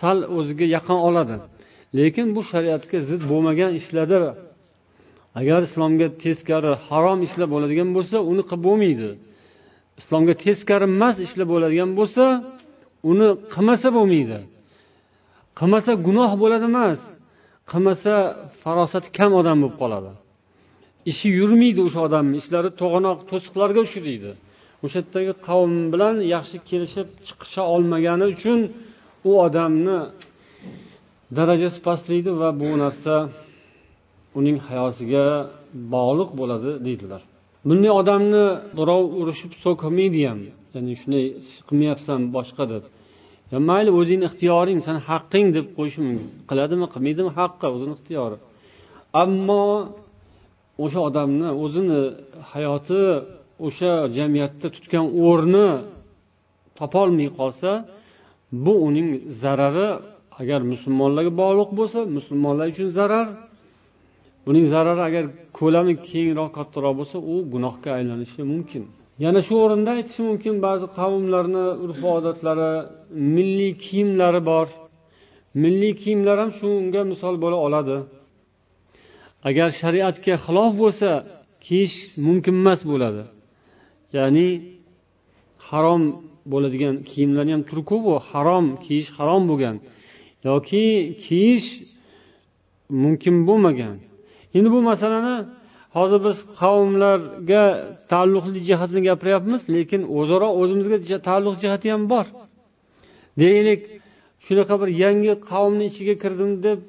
[0.00, 1.36] sal o'ziga yaqin oladi.
[1.98, 4.18] Lekin bu shariatga zid bo'lmagan ishlarda
[5.40, 9.10] agar islomga teskari harom ishlar bo'ladigan bo'lsa uni qilib bo'lmaydi.
[10.00, 12.24] Islomga teskari emas ishlar bo'ladigan bo'lsa
[13.10, 14.38] uni qilmasa bo'lmaydi.
[15.58, 17.00] Qilmasa gunoh bo'ladi emas
[17.70, 18.12] qilmasa
[18.62, 20.12] farosati kam odam bo'lib qoladi.
[21.10, 22.34] Ishi yurmaydi o'sha odamni.
[22.42, 24.30] Ishlari to'g'anoq to'siqlarga uchraydi.
[24.86, 28.58] O'sha yerdagi qavm bilan yaxshi kelishib chiqisha olmagani uchun
[29.28, 29.98] u odamni
[31.38, 33.14] darajasi pastlaydi va bu narsa
[34.38, 35.26] uning hayosiga
[35.94, 37.22] bog'liq bo'ladi deydilar.
[37.68, 38.44] Bunday odamni
[38.78, 40.40] birov urishib so'kmaydi ham
[40.74, 41.24] ya'ni shunday
[41.68, 42.84] qilmayapsan boshqa deb.
[43.52, 46.28] Ya mayli o'zingni ixtiyoring san haqqing deb qo'yishi mumkin.
[46.50, 47.30] Qiladimi qilmaydimi?
[47.38, 48.36] Haqqi o'zini ixtiyori.
[49.22, 49.64] Ammo
[50.84, 52.00] o'sha odamni o'zini
[52.52, 53.00] hayoti
[53.66, 55.68] o'sha jamiyatda tutgan o'rni
[56.78, 57.70] topolmay qolsa
[58.64, 59.08] bu uning
[59.42, 59.88] zarari
[60.40, 63.26] agar musulmonlarga bog'liq bo'lsa musulmonlar uchun zarar.
[64.46, 65.24] Buning zarari agar
[65.58, 68.82] ko'lami kengroq kattaroq bo'lsa u gunohga aylanishi mumkin.
[69.24, 72.72] Yana shu o'rinda aytish mumkin ba'zi qavmlarni urf odatlari
[73.36, 74.66] milliy kiyimlari bor.
[75.62, 77.96] Milliy kiyimlar ham shunga misol bo'la oladi.
[79.48, 81.10] Agar shariatga xilof bo'lsa
[81.66, 81.96] kiyish
[82.26, 83.22] mumkin emas bo'ladi.
[84.16, 84.48] Ya'ni
[85.68, 86.02] harom
[86.52, 89.76] bo'ladigan kiyimlarni ham turi ko'p u harom kiyish harom bo'lgan.
[90.48, 90.84] Yoki
[91.24, 91.68] kiyish
[93.02, 93.94] mumkin bo'lmagan.
[94.56, 95.36] Endi bu masalani
[95.96, 97.64] hozir biz qavmlarga
[98.12, 100.98] taalluqli jihatini gapiryapmiz lekin o'zaro o'zimizga
[101.28, 102.26] taalluq jihati ham bor.
[103.42, 103.80] Deylik
[104.46, 106.80] shunaqa bir yangi qavmni ichiga kirdim deb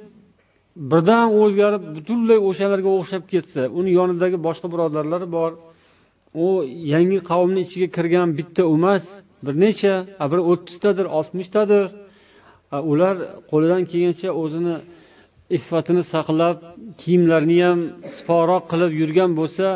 [0.92, 5.52] birdan o'zgarib butunlay o'shalarga o'xshab ketsa uni yonidagi boshqa birodarlari bor.
[6.34, 6.48] U
[6.94, 9.04] yangi qavmni ichiga kirgan bitta emas
[9.46, 9.94] bir necha
[10.32, 11.84] bir o'ttiztadir oltmishtadir.
[12.92, 13.16] Ular
[13.52, 14.76] qo'lidan kelgancha o'zini
[15.58, 16.58] iffatini saqlab
[17.02, 17.80] kiyimlarini ham
[18.16, 19.68] siforoq qilib yurgan bo'lsa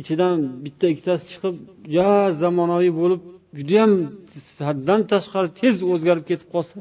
[0.00, 1.54] ichidan bitta ikkitasi chiqib
[1.96, 2.08] ja
[2.42, 3.22] zamonaviy bo'lib
[3.58, 3.92] judayam
[4.68, 6.74] haddan tashqari tez o'zgarib ketib qolsa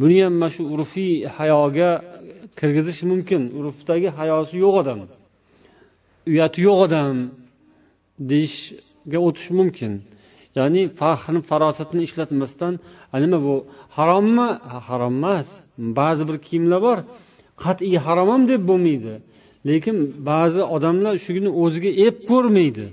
[0.00, 1.90] buni ham mana shu urfiy hayoga
[2.58, 3.42] kirgizish mumkin.
[3.58, 5.00] Urfdagi hayosi yo'q odam.
[6.30, 7.16] Uyati yo'q odam.
[8.30, 9.92] Deyishga o'tish mumkin.
[10.58, 12.74] Ya'ni faxrni farosatini ishlatmasdan
[13.24, 13.54] nima bu?
[13.96, 14.48] Harommi?
[14.88, 15.48] Harom emas.
[15.98, 16.98] Ba'zi bir kiyimlar bor
[17.64, 19.12] qat'iy harom ham deb bo'lmaydi.
[19.68, 19.96] Lekin
[20.30, 22.86] ba'zi odamlar shuni o'ziga ep ko'rmaydi.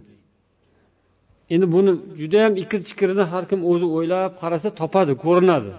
[1.53, 5.71] Endi buni judayam ikir chikirini har kim o'zi o'ylab qarasa topadi ko'rinadi.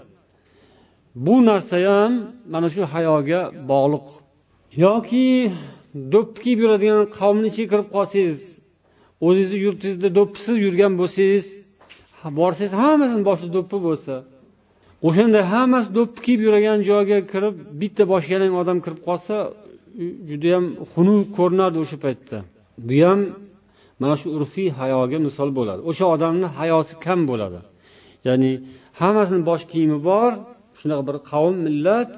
[1.27, 2.13] Bu narsa ham
[2.53, 3.41] mana shu hayoga
[3.71, 4.07] bog'liq.
[4.85, 5.27] Yoki
[6.13, 8.39] do'ppi kiyib yuradigan qavmni ichiga kirib qolsangiz
[9.27, 11.45] o'zingizni yurtingizda do'ppisiz yurgan bo'lsangiz
[12.41, 14.15] borsangiz hammasini boshida do'ppi bo'lsa
[15.07, 19.35] o'shanda hammasi do'ppi kiyib yurgan joyga kirib bitta bosh yalang odam kirib qolsa
[20.31, 22.39] judayam xunuk ko'rinardi o'sha paytda.
[22.89, 23.21] Bu ham
[24.01, 25.81] mana shu urfiy hayoga misol bo'ladi.
[25.91, 27.61] O'sha odamni hayosi kam bo'ladi.
[28.27, 28.51] Ya'ni
[29.01, 30.31] hammasini bosh kiyimi bor
[30.79, 32.11] shunaqa bir qavm millat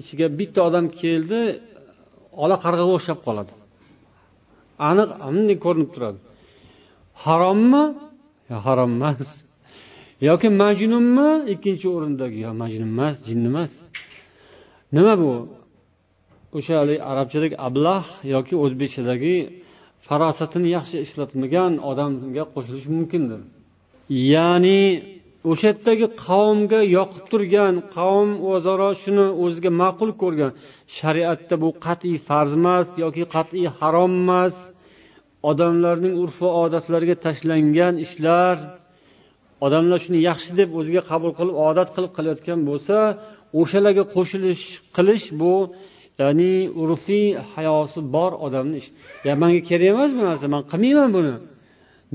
[0.00, 1.40] ichiga bitta odam keldi
[2.44, 3.52] ola qarg'aga o'xshab qoladi.
[4.88, 6.18] Aniq bunday ko'rinib turadi.
[7.24, 7.84] Harommi?
[8.66, 9.30] Harom emas.
[10.28, 11.30] Yoki majnunmi?
[11.54, 12.38] Ikkinchi o'rindagi.
[12.46, 13.72] Yo majnun emas jinni emas.
[14.96, 15.32] Nima bu?
[16.56, 16.74] O'sha
[17.10, 18.04] arabchadagi ablah
[18.34, 19.36] yoki o'zbekchadagi
[20.06, 23.40] farosatini yaxshi ishlatmagan odamga qo'shilishi mumkindir.
[24.34, 24.80] Ya'ni
[25.50, 30.52] o'sha yerdagi qavmga yoqib turgan qavm o'zaro shuni o'ziga ma'qul ko'rgan.
[30.96, 34.54] Shariatda bu qat'iy farz emas yoki qat'iy harom emas.
[35.50, 38.56] Odamlarning urf odatlariga tashlangan ishlar
[39.66, 42.96] odamlar shuni yaxshi deb o'ziga qabul qilib odat qilib qilayotgan bo'lsa
[43.60, 44.64] o'shalarga qo'shilish
[44.96, 45.54] qilish bu
[46.20, 48.90] ya'ni urfiy hayosi bor odamni ishi
[49.26, 51.34] ya manga kerak emas bu narsa man qilmayman buni.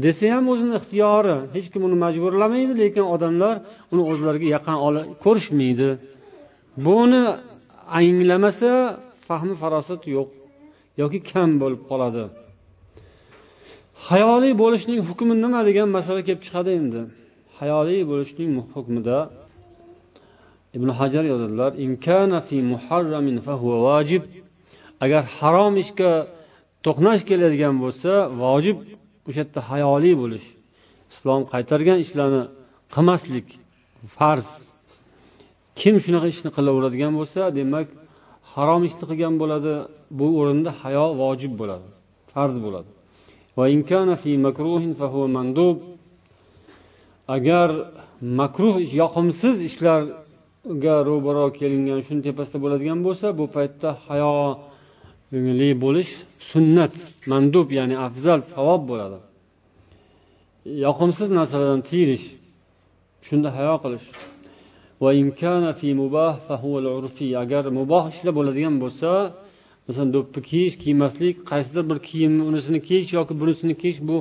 [0.03, 3.55] Desa ham o'zini ixtiyori hech kim uni majburlamaydi lekin odamlar
[3.93, 4.75] uni o'zlariga yaqin
[5.23, 5.89] ko'rishmaydi.
[6.85, 7.21] Buni
[7.99, 8.71] anglamasa
[9.27, 10.29] fahmi farosat yo'q
[11.01, 12.23] yoki kam bo'lib qoladi.
[14.09, 17.01] Hayoliy bo'lishning hukmi nima degan masala kelib chiqadi endi.
[17.59, 19.17] Hayoliy bo'lishning hukmida
[20.77, 21.71] ibn hajar yozadilar
[25.03, 26.11] agar harom ishga
[26.85, 28.11] to'qnash keladigan bo'lsa
[28.43, 28.77] vojib
[29.29, 30.47] o'sha yerda hayoli bo'lish
[31.13, 32.43] islom qaytargan ishlarni
[32.95, 33.47] qilmaslik
[34.17, 34.47] farz.
[35.79, 37.87] Kim shunaqa ishni qilaveradigan bo'lsa demak
[38.53, 39.73] harom ishni qilgan bo'ladi
[40.19, 41.87] bu o'rinda hayo vojib bo'ladi
[42.33, 42.89] farz bo'ladi.
[47.35, 47.69] Agar
[48.39, 54.33] makruh yoqimsiz ishlarga ro'baro kelingan shuni tepasida bo'ladigan bo'lsa bu paytda hayo
[55.31, 56.11] ko'ngilli bo'lish
[56.51, 56.95] sunnat
[57.31, 59.19] mandub ya'ni afzal savob bo'ladi.
[60.85, 62.25] Yoqimsiz narsalardan tiyilish
[63.27, 64.07] shunda hayo qilish.
[67.43, 69.09] Agar muboh ishlar bo'ladigan bo'lsa
[69.87, 74.17] masalan do'ppi kiyish kiymaslik qaysidir bir kiyimni unisini kiyish yoki bunisini kiyish bu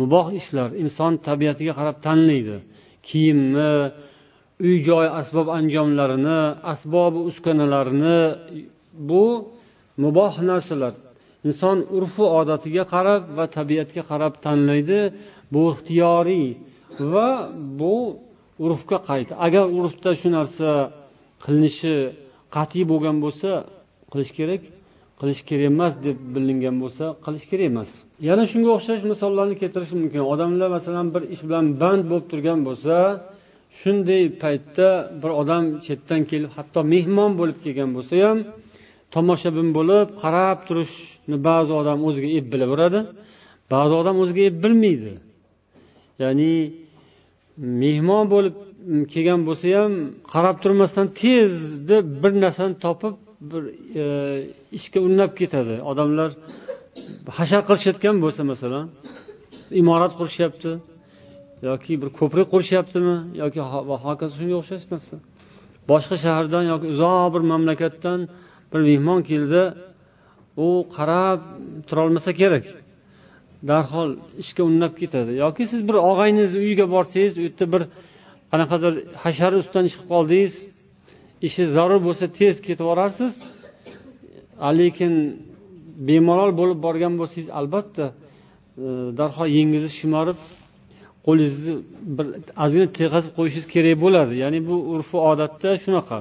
[0.00, 0.68] muboh ishlar.
[0.82, 2.56] Inson tabiatiga qarab tanlaydi.
[3.08, 3.72] Kiyimni
[4.66, 6.40] uy joy asbob anjomlarini
[6.72, 8.18] asbobi uskunalarini
[9.10, 9.24] bu
[10.02, 10.94] muboh narsalar.
[11.48, 15.00] Inson urfu odatiga qarab va tabiatga qarab tanlaydi
[15.52, 16.46] bu ixtiyoriy
[17.12, 17.28] va
[17.80, 17.96] bu
[18.64, 19.28] urfga qayt.
[19.46, 20.68] Agar urfda shu narsa
[21.44, 21.94] qilinishi
[22.56, 23.50] qat'iy bo'lgan bo'lsa
[24.12, 24.62] qilish kerak
[25.20, 27.90] qilish kerak emas deb bilingan bo'lsa qilish kerak emas.
[28.28, 30.22] Yana shunga o'xshash misollarni keltirish mumkin.
[30.32, 32.96] Odamlar masalan bir ish bilan band bo'lib turgan bo'lsa
[33.80, 34.88] shunday paytda
[35.22, 38.38] bir odam chetdan kelib hatto mehmon bo'lib kelgan bo'lsa ham
[39.16, 43.00] tomoshabin bo'lib qarab turishni ba'zi odam o'ziga ep bilaveradi
[43.74, 45.12] ba'zi odam o'ziga ep bilmaydi.
[46.22, 46.52] Ya'ni
[47.82, 48.54] mehmon bo'lib
[49.12, 49.92] kelgan bo'lsa ham
[50.32, 53.14] qarab turmasdan tezda bir narsani topib
[53.50, 53.62] bir
[54.02, 54.04] e,
[54.78, 55.74] ishga unnab ketadi.
[55.90, 56.30] Odamlar
[57.38, 58.86] hashar qilishayotgan bo'lsa masalan
[59.80, 60.70] imorat qurishyapti
[61.68, 63.60] yoki bir ko'prik qurishyaptimi yoki
[63.90, 65.14] va hokazo shunga o'xshash narsa.
[65.90, 68.20] Boshqa shahardan yoki uzoq bir mamlakatdan
[68.72, 69.62] bir mehmon keldi
[70.66, 71.40] u qarab
[71.88, 72.66] turolmasa kerak.
[73.70, 74.10] Darhol
[74.42, 75.30] ishga unnab ketadi.
[75.44, 77.82] Yoki siz bir og'ayningizni uyiga borsangiz u yerda bir
[78.50, 78.92] qanaqadir
[79.24, 80.54] hashar ustidan ish qilib qoldingiz
[81.46, 83.34] ishi zarur bo'lsa tez ketib yuborarsiz
[84.78, 85.12] lekin
[86.08, 88.14] bemalol bo'lib borgan bo'lsangiz albatta e,
[89.18, 90.38] darhol yengingizni shimarib
[91.26, 91.74] qo'lingizni
[92.16, 92.26] bir
[92.64, 94.32] ozgina teg'azib qo'yishingiz kerak bo'ladi.
[94.42, 96.18] Ya'ni bu urfu odatda shunaqa.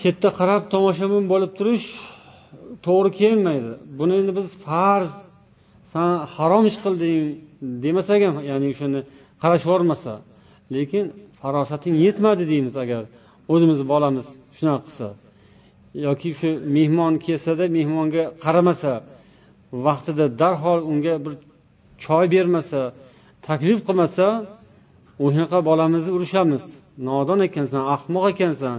[0.00, 1.86] Chetda qarab tomoshabin bo'lib turish
[2.86, 3.70] to'g'ri kelmaydi.
[3.98, 5.12] Buni endi biz farz
[5.92, 7.22] san harom ish qilding
[7.84, 9.00] demasak ham ya'ni o'shani
[9.42, 9.70] qarashib
[10.74, 11.04] lekin
[11.40, 13.02] farosating yetmadi deymiz agar
[13.52, 14.26] o'zimizni bolamiz
[14.56, 15.06] shunaqa qilsa.
[16.06, 18.92] Yoki shu mehmon kelsada mehmonga qaramasa
[19.86, 21.34] vaqtida darhol unga bir
[22.04, 22.80] choy bermasa
[23.48, 24.26] taklif qilmasa
[25.24, 26.62] o'shanaqa bolamizni urishamiz
[27.08, 28.76] nodon ekansan ahmoq ekansan.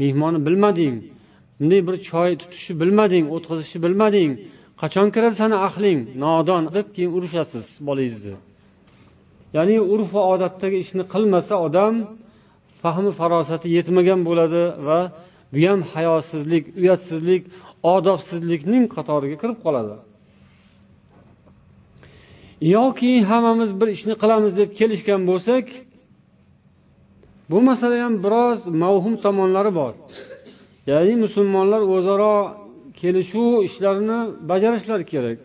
[0.00, 0.96] Mehmonni bilmading.
[1.58, 4.30] Bunday bir choy tutishni bilmading o'tkazishni bilmading.
[4.80, 5.98] Qachon kiradi sani ahling?
[6.24, 8.36] Nodon deb keyin urishasiz bolangizni.
[9.56, 11.94] Ya'ni urf va odatdagi ishni qilmasa odam
[12.82, 15.00] fahmi farosati yetmagan bo'ladi va
[15.52, 17.42] bu ham hayosizlik uyatsizlik
[17.94, 19.94] odobsizlikning qatoriga kirib qoladi.
[22.76, 25.66] Yoki hammamiz bir ishni qilamiz deb kelishgan bo'lsak
[27.50, 29.92] bu masala ham biroz mavhum tomonlari bor.
[30.90, 32.36] Ya'ni musulmonlar o'zaro
[33.00, 34.20] kelishuv ishlarini
[34.50, 35.38] bajarishlari kerak.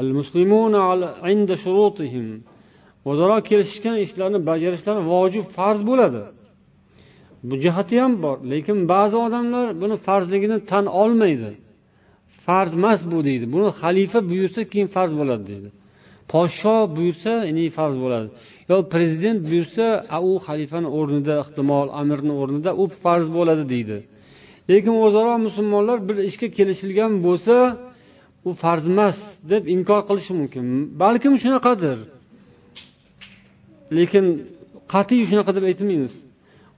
[0.00, 0.82] Al muslimuna
[1.32, 2.26] inda shurutihim.
[3.10, 6.22] O'zaro kelishishgan ishlarni bajarishlari vojib farz bo'ladi.
[7.48, 11.50] Bu jihati ham bor lekin ba'zi odamlar buni farzligini tan olmaydi.
[12.44, 13.44] Farz emas bu deydi.
[13.54, 15.68] Buni xalifa buyursa keyin farz bo'ladi deydi.
[16.32, 18.28] Podsho buyursa ya'ni farz bo'ladi.
[18.68, 19.84] Yo prezident buyursa
[20.30, 23.98] u xalifani o'rnida ehtimol amirni o'rnida u farz bo'ladi deydi.
[24.70, 27.54] Lekin o'zaro musulmonlar bir ishga kelishilgan bo'lsa
[28.48, 29.18] u farz emas
[29.52, 30.64] deb inkor qilishi mumkin.
[31.02, 31.98] Balkim shunaqadir.
[33.98, 34.24] Lekin
[34.92, 36.14] qat'iy shunaqa deb aytmaymiz.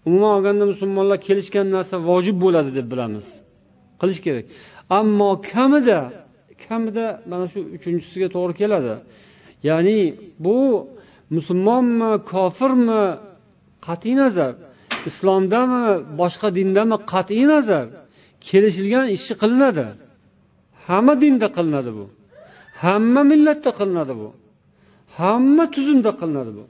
[0.07, 3.27] Umuman olganda musulmonlar kelishgan narsa vojib bo'ladi deb bilamiz.
[4.01, 4.45] Qilish kerak.
[4.99, 6.01] Ammo kamida
[6.65, 8.95] kamida mana shu uchinchisiga to'g'ri keladi.
[9.69, 9.99] Ya'ni
[10.45, 10.57] bu
[11.35, 13.05] musulmonmi kofirmi?
[13.87, 14.53] Qat'iy nazar.
[15.09, 15.85] Islomdami
[16.21, 16.97] boshqa dindami?
[17.13, 17.87] Qat'iy nazar.
[18.47, 19.87] Kelishilgan ishni qilinadi.
[20.87, 22.07] Hamma dinda qilinadi bu.
[22.83, 24.29] Hamma millatda qilinadi bu.
[25.19, 26.65] Hamma tuzumda qilinadi bu.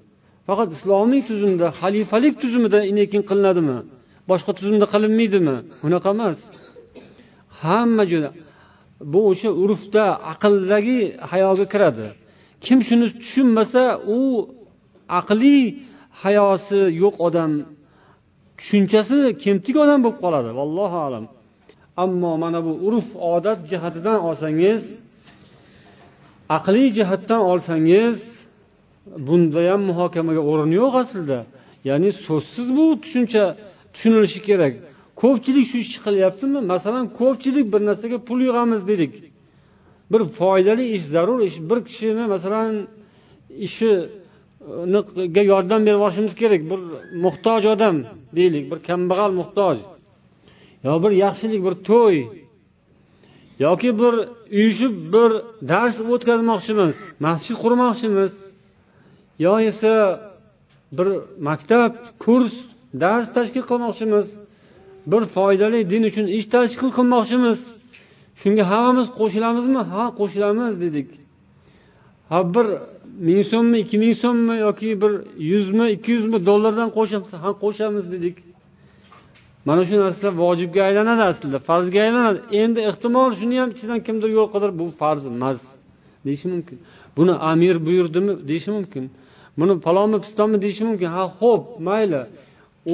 [0.46, 3.78] Faqat islomiy tuzumda xalifalik tuzumida lekin qilinadimi?
[4.30, 5.56] Boshqa tuzumda qilinmaydimi?
[5.86, 6.38] Unaqa emas.
[7.62, 8.30] Hamma joyda.
[9.12, 11.00] Bu o'sha urfda aqldagi
[11.30, 12.06] hayoga kiradi.
[12.64, 13.82] Kim shuni tushunmasa
[14.16, 14.18] u
[15.20, 15.62] aqliy
[16.22, 17.52] hayosi yo'q odam.
[18.58, 21.24] Tushunchasi kemtik odam bo'lib qoladi vallohu alam.
[22.04, 24.82] Ammo mana bu urf odat jihatidan olsangiz
[26.56, 28.16] aqliy jihatdan olsangiz
[29.26, 31.38] bunda ham muhokamaga o'rin yo'q aslida.
[31.88, 33.44] Ya'ni so'zsiz bu tushuncha
[33.94, 34.74] tushunilishi kerak.
[35.22, 36.58] Ko'pchilik shu ishni qilyaptimi?
[36.72, 39.12] Masalan ko'pchilik bir narsaga pul yig'amiz dedik.
[40.12, 41.56] Bir foydali ish zarur ish.
[41.70, 42.72] Bir kishini masalan
[43.66, 46.62] ishiga yordam berib yuborishimiz kerak.
[46.70, 46.80] Bir
[47.24, 47.96] muhtoj odam
[48.36, 49.76] deylik bir kambag'al muhtoj.
[50.84, 52.18] Yo bir yaxshilik bir to'y.
[53.66, 54.14] Yoki bir
[54.58, 55.30] uyushib bir
[55.70, 56.96] dars o'tkazmoqchimiz
[57.26, 58.32] masjid qurmoqchimiz.
[59.44, 59.94] Yo esa
[60.98, 61.08] bir
[61.48, 61.92] maktab
[62.24, 62.54] kurs
[63.02, 64.26] dars tashkil qilmoqchimiz.
[65.10, 67.58] Bir foydali din uchun ish tashkil qilmoqchimiz.
[68.40, 69.80] Shunga hammamiz qo'shilamizmi?
[69.92, 71.08] Ha qo'shilamiz dedik.
[72.30, 72.66] Ha bir
[73.26, 75.12] ming so'mmi ikki ming so'mmi yoki bir
[75.52, 78.36] yuzmi ikki yuzmi dollardan qo'shamiz ha qo'shamiz dedik.
[79.68, 82.38] Mana shu narsa vojibga aylanadi aslida farzga aylanadi.
[82.62, 85.60] Endi ehtimol shuni ham ichidan kimdir yo'l qidirib bu farz emas
[86.26, 86.76] deyishi mumkin.
[87.16, 89.04] Buni amir buyurdimi deyishi mumkin.
[89.58, 91.08] Buni palonmi pistonmi deyishi mumkin.
[91.16, 92.22] Ha ho'p mayli.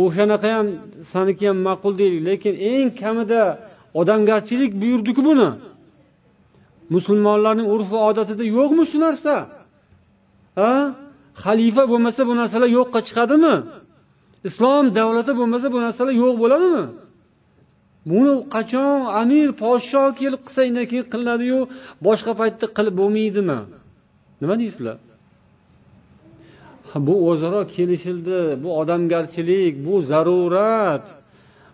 [0.01, 0.66] O'shanaqa ham
[1.12, 2.20] saniki ham ma'qul deylik.
[2.28, 3.42] Lekin eng kamida
[4.01, 5.49] odamgarchilik buyurdiku buni.
[6.95, 9.34] Musulmonlarning urfi odatida yo'qmi shu narsa?
[10.61, 10.74] Ha?
[11.45, 13.55] Xalifa bo'lmasa bu narsalar yo'qqa chiqadimi?
[14.49, 16.84] Islom davlati bo'lmasa bu narsalar yo'q bo'ladimi?
[18.11, 21.61] Buni qachon amir podsho kelib qilsa undan keyin qilinadiyu
[22.07, 23.59] boshqa paytda qilib bo'lmaydimi?
[24.41, 24.97] Nima deysizlar?
[27.07, 31.05] Bu o'zaro kelishildi bu odamgarchilik bu zarurat.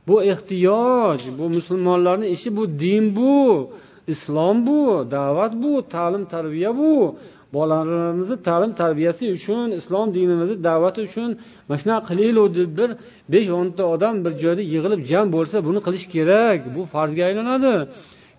[0.09, 3.71] Bu ehtiyoj bu musulmonlarni ishi bu din bu
[4.13, 4.81] islom bu
[5.11, 7.17] da'vat bu ta'lim tarbiya bu.
[7.55, 11.31] Bolalarimizni ta'lim tarbiyasi uchun islom dinimizni da'vati uchun
[11.69, 12.91] mana shunaqa qilaylik deb bir
[13.33, 16.59] besh o'nta odam bir joyda yig'ilib jam bo'lsa buni qilish kerak.
[16.75, 17.75] Bu farzga aylanadi.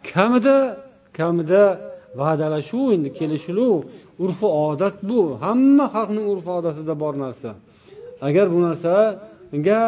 [0.10, 0.58] Kamida
[1.18, 1.64] kamida
[2.20, 3.76] va'dalashuv endi kelishiluv
[4.24, 5.22] urfu odat bu.
[5.44, 7.50] Hamma xalqning urf odatida bor narsa.
[8.28, 9.82] Agar bu narsaga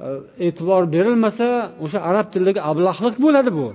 [0.00, 1.48] Э, e'tibor berilmasa
[1.84, 3.66] o'sha arab tilidagi ablahlik bo'ladi bu.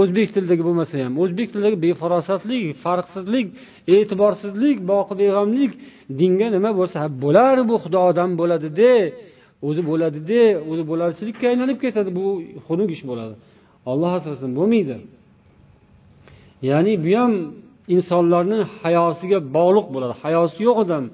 [0.00, 3.46] O'zbek tilidagi bo'lmasa ham o'zbek tilidagi befarosatlik farqsizlik
[3.94, 5.72] e'tiborsizlik boqi beg'amlik
[6.20, 8.92] dinga nima bo'lsa bo'lar bu xudodan bo'ladi de
[9.68, 12.26] o'zi bo'ladi de o'zi bo'larchilikka aylanib ketadi bu
[12.66, 13.34] xunuk ish bo'ladi.
[13.90, 14.96] Olloh asrasin bo'lmaydi.
[16.70, 17.32] Ya'ni bu ham
[17.96, 20.14] insonlarni hayosiga bog'liq bo'ladi.
[20.22, 21.04] Hayosi yo'q odam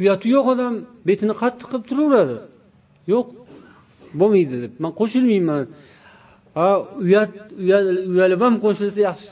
[0.00, 0.74] uyati yo'q odam
[1.08, 2.38] betini qattiq qilib turaveradi.
[3.12, 3.26] Yo'q
[4.20, 4.72] bo'lmaydi deb.
[4.82, 5.62] Man qo'shilmayman.
[6.58, 6.68] Ha
[7.04, 7.30] uyat
[8.14, 9.30] uyalib ham qo'shilsa yaxshi.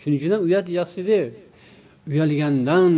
[0.00, 1.20] Shuning uchun ham uyat yaxshida
[2.10, 2.92] uyalgandan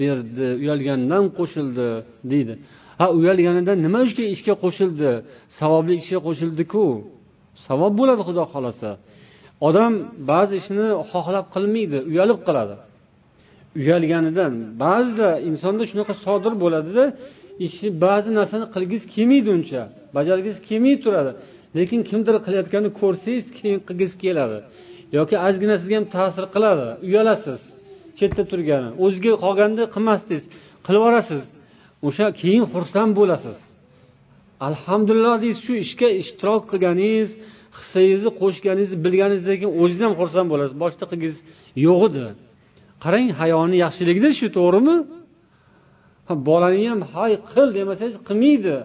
[0.00, 1.88] berdi uyalgandan qo'shildi
[2.32, 2.54] deydi.
[3.00, 5.10] Ha uyalganidan nima uchun ishga qo'shildi?
[5.58, 6.84] Savobli ishga qo'shildiku.
[7.66, 8.90] Savob bo'ladi xudo xohlasa.
[9.68, 9.92] Odam
[10.30, 12.76] ba'zi ishni xohlab qilmaydi uyalib qiladi.
[13.80, 14.52] Uyalganidan
[14.84, 17.04] ba'zida insonda shunaqa sodir bo'ladida
[17.66, 19.82] ishni ba'zi narsani qilgisi kelmaydi uncha.
[20.16, 21.32] Bajargisi kelmay turadi.
[21.78, 24.58] Lekin kimdir qilayotganini ko'rsangiz keyin qilgisi keladi.
[25.18, 26.86] Yoki ozgina sizga ham ta'sir qiladi.
[27.08, 27.60] Uyalasiz.
[28.18, 28.88] Chetda turgani.
[29.04, 30.44] O'ziga qolganda qilmasdingiz.
[30.86, 31.42] Qilib yuborasiz.
[32.06, 33.58] O'sha keyin xursand bo'lasiz.
[34.68, 37.30] Alhamdulillah deysiz shu ishga ishtirok qilganingiz
[37.78, 40.74] hissangizni qo'shganingizni bilganingizdan keyin o'zingiz ham xursand bo'lasiz.
[40.82, 41.36] Boshida qilgingiz
[41.86, 42.22] yo'q edi.
[43.04, 44.96] Qarang hayoni yaxshiligida shu to'g'rimi?
[46.48, 48.76] Bolani ham hay qil demasangiz qilmaydi.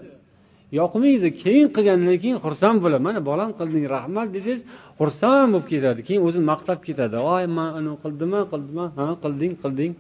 [0.80, 1.28] Yoqmaydi.
[1.44, 3.04] Keyin qilgandan keyin xursand bo'ladi.
[3.08, 4.62] Mana bolam qilding rahmat desangiz
[5.00, 6.00] xursand bo'lib ketadi.
[6.08, 7.16] Keyin o'zini maqtab ketadi.
[7.28, 9.92] Voy man anavi qildimmi qildimmi ha qilding qilding.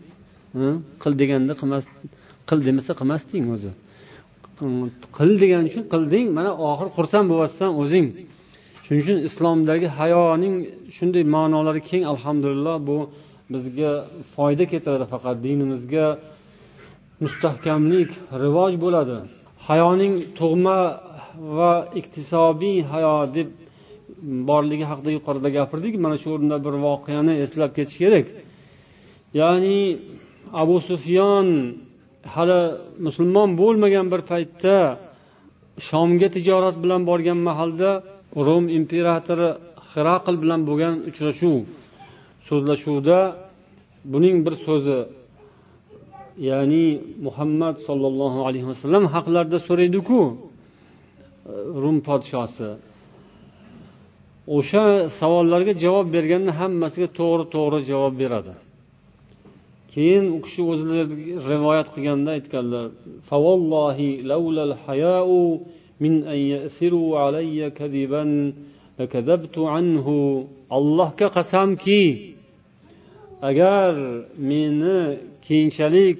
[1.03, 1.85] Qil deganda qilmas
[2.49, 3.71] qil demasa qilmasding o'zi.
[5.17, 8.07] Qil degani uchun qilding mana oxiri xursand bo'lyapsan o'zing.
[8.85, 10.55] Shuning uchun islomdagi hayoning
[10.95, 12.97] shunday ma'nolari keng alhamdulillah bu
[13.53, 13.91] bizga
[14.35, 15.05] foyda keltiradi.
[15.13, 16.05] Faqat dinimizga
[17.21, 18.09] mustahkamlik
[18.43, 19.17] rivoj bo'ladi.
[19.67, 20.79] Hayoning tug'ma
[21.57, 23.49] va iktisobiy hayo deb
[24.49, 25.93] borligi haqida yuqorida gapirdik.
[26.03, 28.27] Mana shu o'rinda bir voqeani eslab ketish kerak.
[29.39, 29.79] Ya'ni
[30.61, 31.47] abu sufyon
[32.33, 32.61] hali
[33.05, 34.75] musulmon bo'lmagan bir paytda
[35.87, 37.89] shomga tijorat bilan borgan mahalda
[38.47, 39.49] rum imperatori
[39.93, 41.57] hiraql bilan bo'lgan uchrashuv.
[42.47, 43.17] So'zlashuvda
[44.13, 44.97] buning bir so'zi
[46.37, 46.85] ya'ni
[47.25, 50.19] muhammad sollallohu alayhi vasallam haqlarida so'raydiku
[51.83, 52.69] rum podshosi.
[54.57, 54.85] O'sha
[55.19, 58.53] savollarga javob berganda hammasiga to'g'ri to'g'ri javob beradi.
[59.93, 61.03] Keyin u kishi o'zlari
[61.51, 62.85] rivoyat qilganda aytganlar
[66.03, 68.29] min an yasiru alayya kadiban
[70.77, 72.32] allohga qasamki
[73.49, 73.91] agar
[74.49, 74.99] meni
[75.45, 76.19] keyinchalik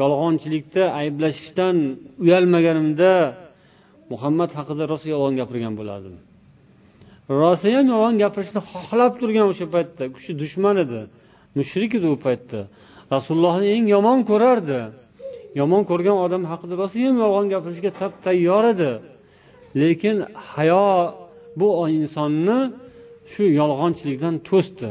[0.00, 1.76] yolg'onchilikda ayblashishdan
[2.24, 3.12] uyalmaganimda
[4.12, 6.16] muhammad haqida rosa yolg'on gapirgan bo'lardim.
[7.42, 11.00] Rosayam yolg'on gapirishni xohlab turgan o'sha paytda u kishi dushman edi
[11.58, 12.60] mushrik edi u paytda.
[13.14, 14.80] Rasulullohni eng yomon ko'rardi.
[15.60, 18.92] Yomon ko'rgan odam haqida rosayam yolg'on gapirishga tap tayyor edi.
[19.80, 20.16] Lekin
[20.52, 20.88] hayo
[21.60, 22.58] bu insonni
[23.32, 24.88] shu yolg'onchilikdan to'sdi.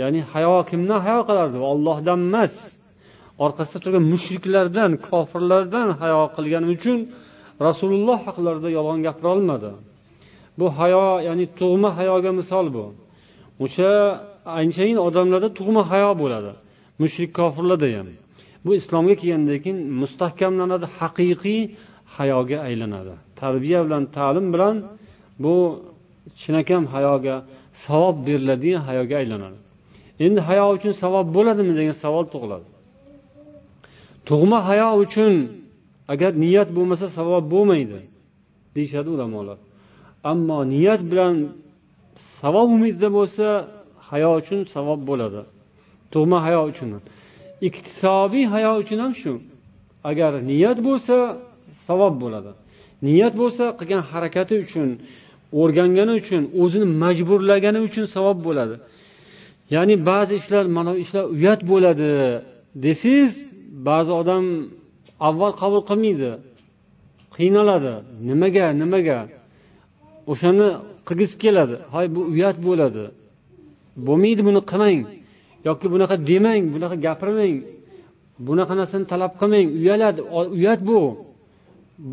[0.00, 1.58] Ya'ni hayo kimdan hayo qilardi?
[1.72, 2.54] Ollohdan emas.
[3.44, 6.98] Orqasida turgan mushriklardan kofirlardan hayo qilgani uchun
[7.66, 9.70] rasululloh haqlarida yolg'on gapira olmadi.
[10.58, 12.84] Bu hayo ya'ni tug'ma hayoga misol bu.
[13.64, 13.90] O'sha
[14.60, 16.52] anchayin odamlarda tug'ma hayo bo'ladi.
[17.02, 18.08] Mushrik kofirlarda ham
[18.64, 21.60] bu islomga kelgandan keyin mustahkamlanadi haqiqiy
[22.16, 23.14] hayoga aylanadi.
[23.42, 24.76] Tarbiya bilan ta'lim bilan
[25.44, 25.54] bu
[26.40, 27.34] chinakam hayoga
[27.84, 29.58] savob beriladigan hayoga aylanadi.
[30.24, 32.66] Endi hayo uchun savob bo'ladimi degan savol tug'iladi.
[34.28, 35.34] Tug'ma hayo uchun
[36.12, 37.98] agar niyat bo'lmasa savob bo'lmaydi
[38.74, 39.58] deyishadi ulamolar.
[40.30, 41.34] Ammo niyat bilan
[42.40, 43.46] savob umidida bo'lsa
[44.08, 45.40] hayo uchun savob bo'ladi.
[46.12, 46.90] Tug'ma hayo uchun
[47.68, 49.32] iktisobiy hayo uchun ham shu.
[50.10, 51.16] Agar niyat bo'lsa
[51.86, 52.50] savob bo'ladi.
[53.06, 54.88] Niyat bo'lsa qilgan harakati uchun
[55.60, 58.74] o'rgangani uchun o'zini majburlagani uchun savob bo'ladi.
[59.74, 62.10] Ya'ni ba'zi ishlar mana bu ishlar uyat bo'ladi
[62.84, 63.32] desangiz
[63.88, 64.44] ba'zi odam
[65.28, 66.30] avval qabul qilmaydi
[67.36, 67.94] qiynaladi.
[68.28, 69.18] Nimaga nimaga?
[70.32, 70.68] O'shani
[71.08, 71.76] qilgisi keladi.
[71.94, 73.04] Hoy bu uyat bo'ladi.
[74.06, 75.00] Bo'lmaydi buni qilmang.
[75.68, 77.56] Yoki bunaqa demang bunaqa gapirmang.
[78.46, 79.66] Bunaqa narsani talab qilmang.
[79.80, 80.20] Uyaladi.
[80.58, 81.00] Uyat bu.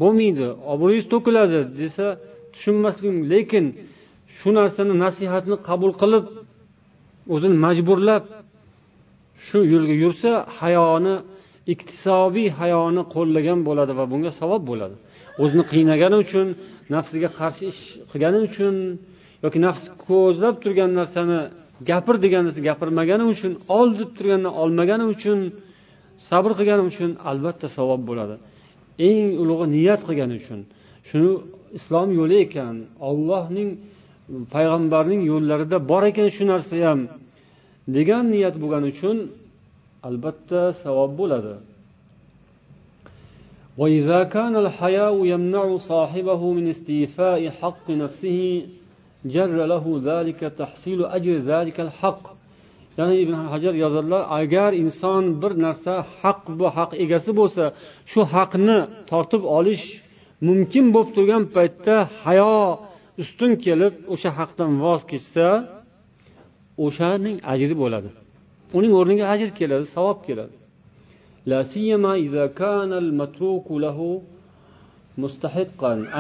[0.02, 0.48] Bo'lmaydi.
[0.72, 2.06] Obro'yingiz to'kiladi desa
[2.54, 3.66] tushunmaslik lekin
[4.38, 6.26] shu narsani nasihatni qabul qilib
[7.34, 8.24] o'zini majburlab
[9.46, 11.16] shu yo'lga yursa hayoni
[11.74, 14.96] iktisobiy hayoni qo'llagan bo'ladi va bunga savob bo'ladi.
[15.44, 16.48] O'zini qiynagani uchun
[16.96, 18.76] nafsiga qarshi ish qilgani uchun
[19.44, 21.40] yoki nafs ko'zlab turgan narsani
[21.90, 25.40] gapir degan gapirmagani uchun ol deb turgandan olmagani uchun
[26.30, 28.36] sabr qilgani uchun albatta savob bo'ladi.
[29.08, 30.60] Eng ulug'i niyat qilgani uchun.
[31.10, 31.32] Shuni
[31.78, 32.76] islom yo'li ekan.
[33.10, 33.70] Ollohning
[34.55, 37.01] payg'ambarning yo'llarida bor ekan shu narsa ham
[37.97, 39.17] degan niyat bo'lgani uchun
[40.09, 41.55] albatta savob bo'ladi
[43.81, 48.41] وإذا كان الحياء يمنع صاحبه من استيفاء حق نفسه
[49.35, 52.25] جر له ذلك تحصيل أجر ذلك الحق
[52.99, 57.65] ya'ni ibn hajar yozadilar agar inson bir narsa haq bu haq egasi bo'lsa
[58.11, 58.79] shu haqni
[59.11, 59.85] tortib olish
[60.49, 62.57] mumkin bo'lib turgan paytda hayo
[63.22, 65.48] ustun kelib o'sha haqdan voz kechsa
[66.86, 68.10] o'shaning ajri bo'ladi.
[68.78, 70.56] Uning o'rniga ajr keladi savob keladi.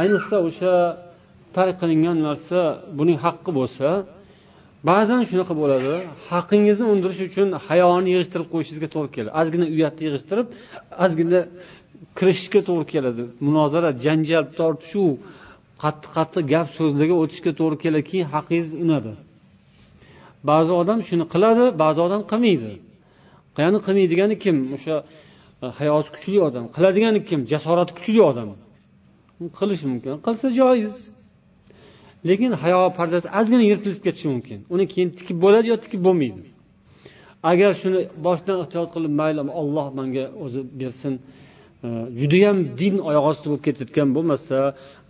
[0.01, 0.73] Ayniqsa o'sha
[1.55, 2.59] tark qilingan narsa
[2.99, 3.87] buning haqqi bo'lsa
[4.89, 5.93] ba'zan shunaqa bo'ladi.
[6.29, 9.31] Haqqingizni undirish uchun hayoni yig'ishtirib qo'yishingizga to'g'ri keladi.
[9.41, 10.47] Ozgina uyatni yig'ishtirib
[11.05, 11.39] ozgina
[12.17, 13.23] kirishishga to'g'ri keladi.
[13.47, 15.09] Munozara janjal tortishuv
[15.81, 19.13] qattiq qattiq gap so'zlarga o'tishga to'g'ri keladi keyin haqingiz unadi.
[20.49, 22.71] Ba'zi odam shuni qiladi ba'zi odam qilmaydi.
[23.61, 24.57] Ya'ni qilmaydigani kim?
[24.75, 24.95] O'sha
[25.63, 26.63] e, hayoti kuchli odam.
[26.75, 27.39] Qiladigani kim?
[27.51, 28.49] Jasorati kuchli odam.
[29.59, 30.11] Qilishi mumkin.
[30.25, 30.95] Qilsa joiz.
[32.29, 34.59] Lekin hayo pardasi ozgina yirtilib ketishi mumkin.
[34.73, 36.41] Uni keyin tikib bo'ladi yo tikib bo'lmaydi.
[37.51, 41.13] Agar shuni boshdan ehtiyot qilib mayli olloh manga o'zi bersin
[41.83, 44.57] Э, judayam din oyoq osti bo'lib ketayotgan bo'lmasa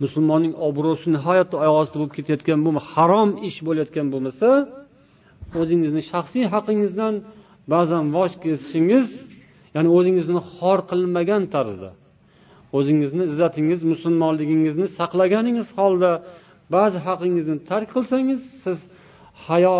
[0.02, 4.48] musulmonning obro'si nihoyatda oyoq osti bo'lib ketayotgan bo'lmasa harom ish bo'layotgan bo'lmasa
[5.60, 7.14] o'zingizni shaxsiy haqingizdan
[7.72, 9.06] ba'zan voz kechishingiz
[9.74, 11.90] ya'ni o'zingizni xor qilmagan tarzda
[12.78, 16.10] o'zingizni izzatingiz musulmonligingizni saqlaganingiz holda
[16.76, 18.78] ba'zi haqingizni tark qilsangiz siz
[19.46, 19.78] hayo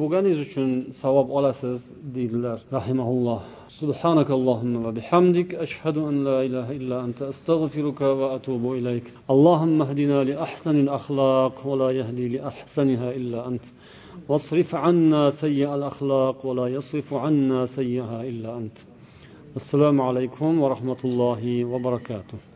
[0.00, 0.70] bo'lganingiz uchun
[1.02, 1.80] savob olasiz
[2.14, 2.58] deydilar.
[2.78, 3.40] Rahimaulloh
[3.82, 10.76] سبحانك اللهم وبحمدك أشهد أن لا إله إلا أنت أستغفرك وأتوب إليك اللهم اهدنا لأحسن
[10.84, 13.64] الأخلاق ولا يهدي لأحسنها إلا أنت
[14.28, 18.78] واصرف عنا سيء الأخلاق ولا يصرف عنا سيئها إلا أنت
[19.56, 22.51] السلام عليكم ورحمة الله وبركاته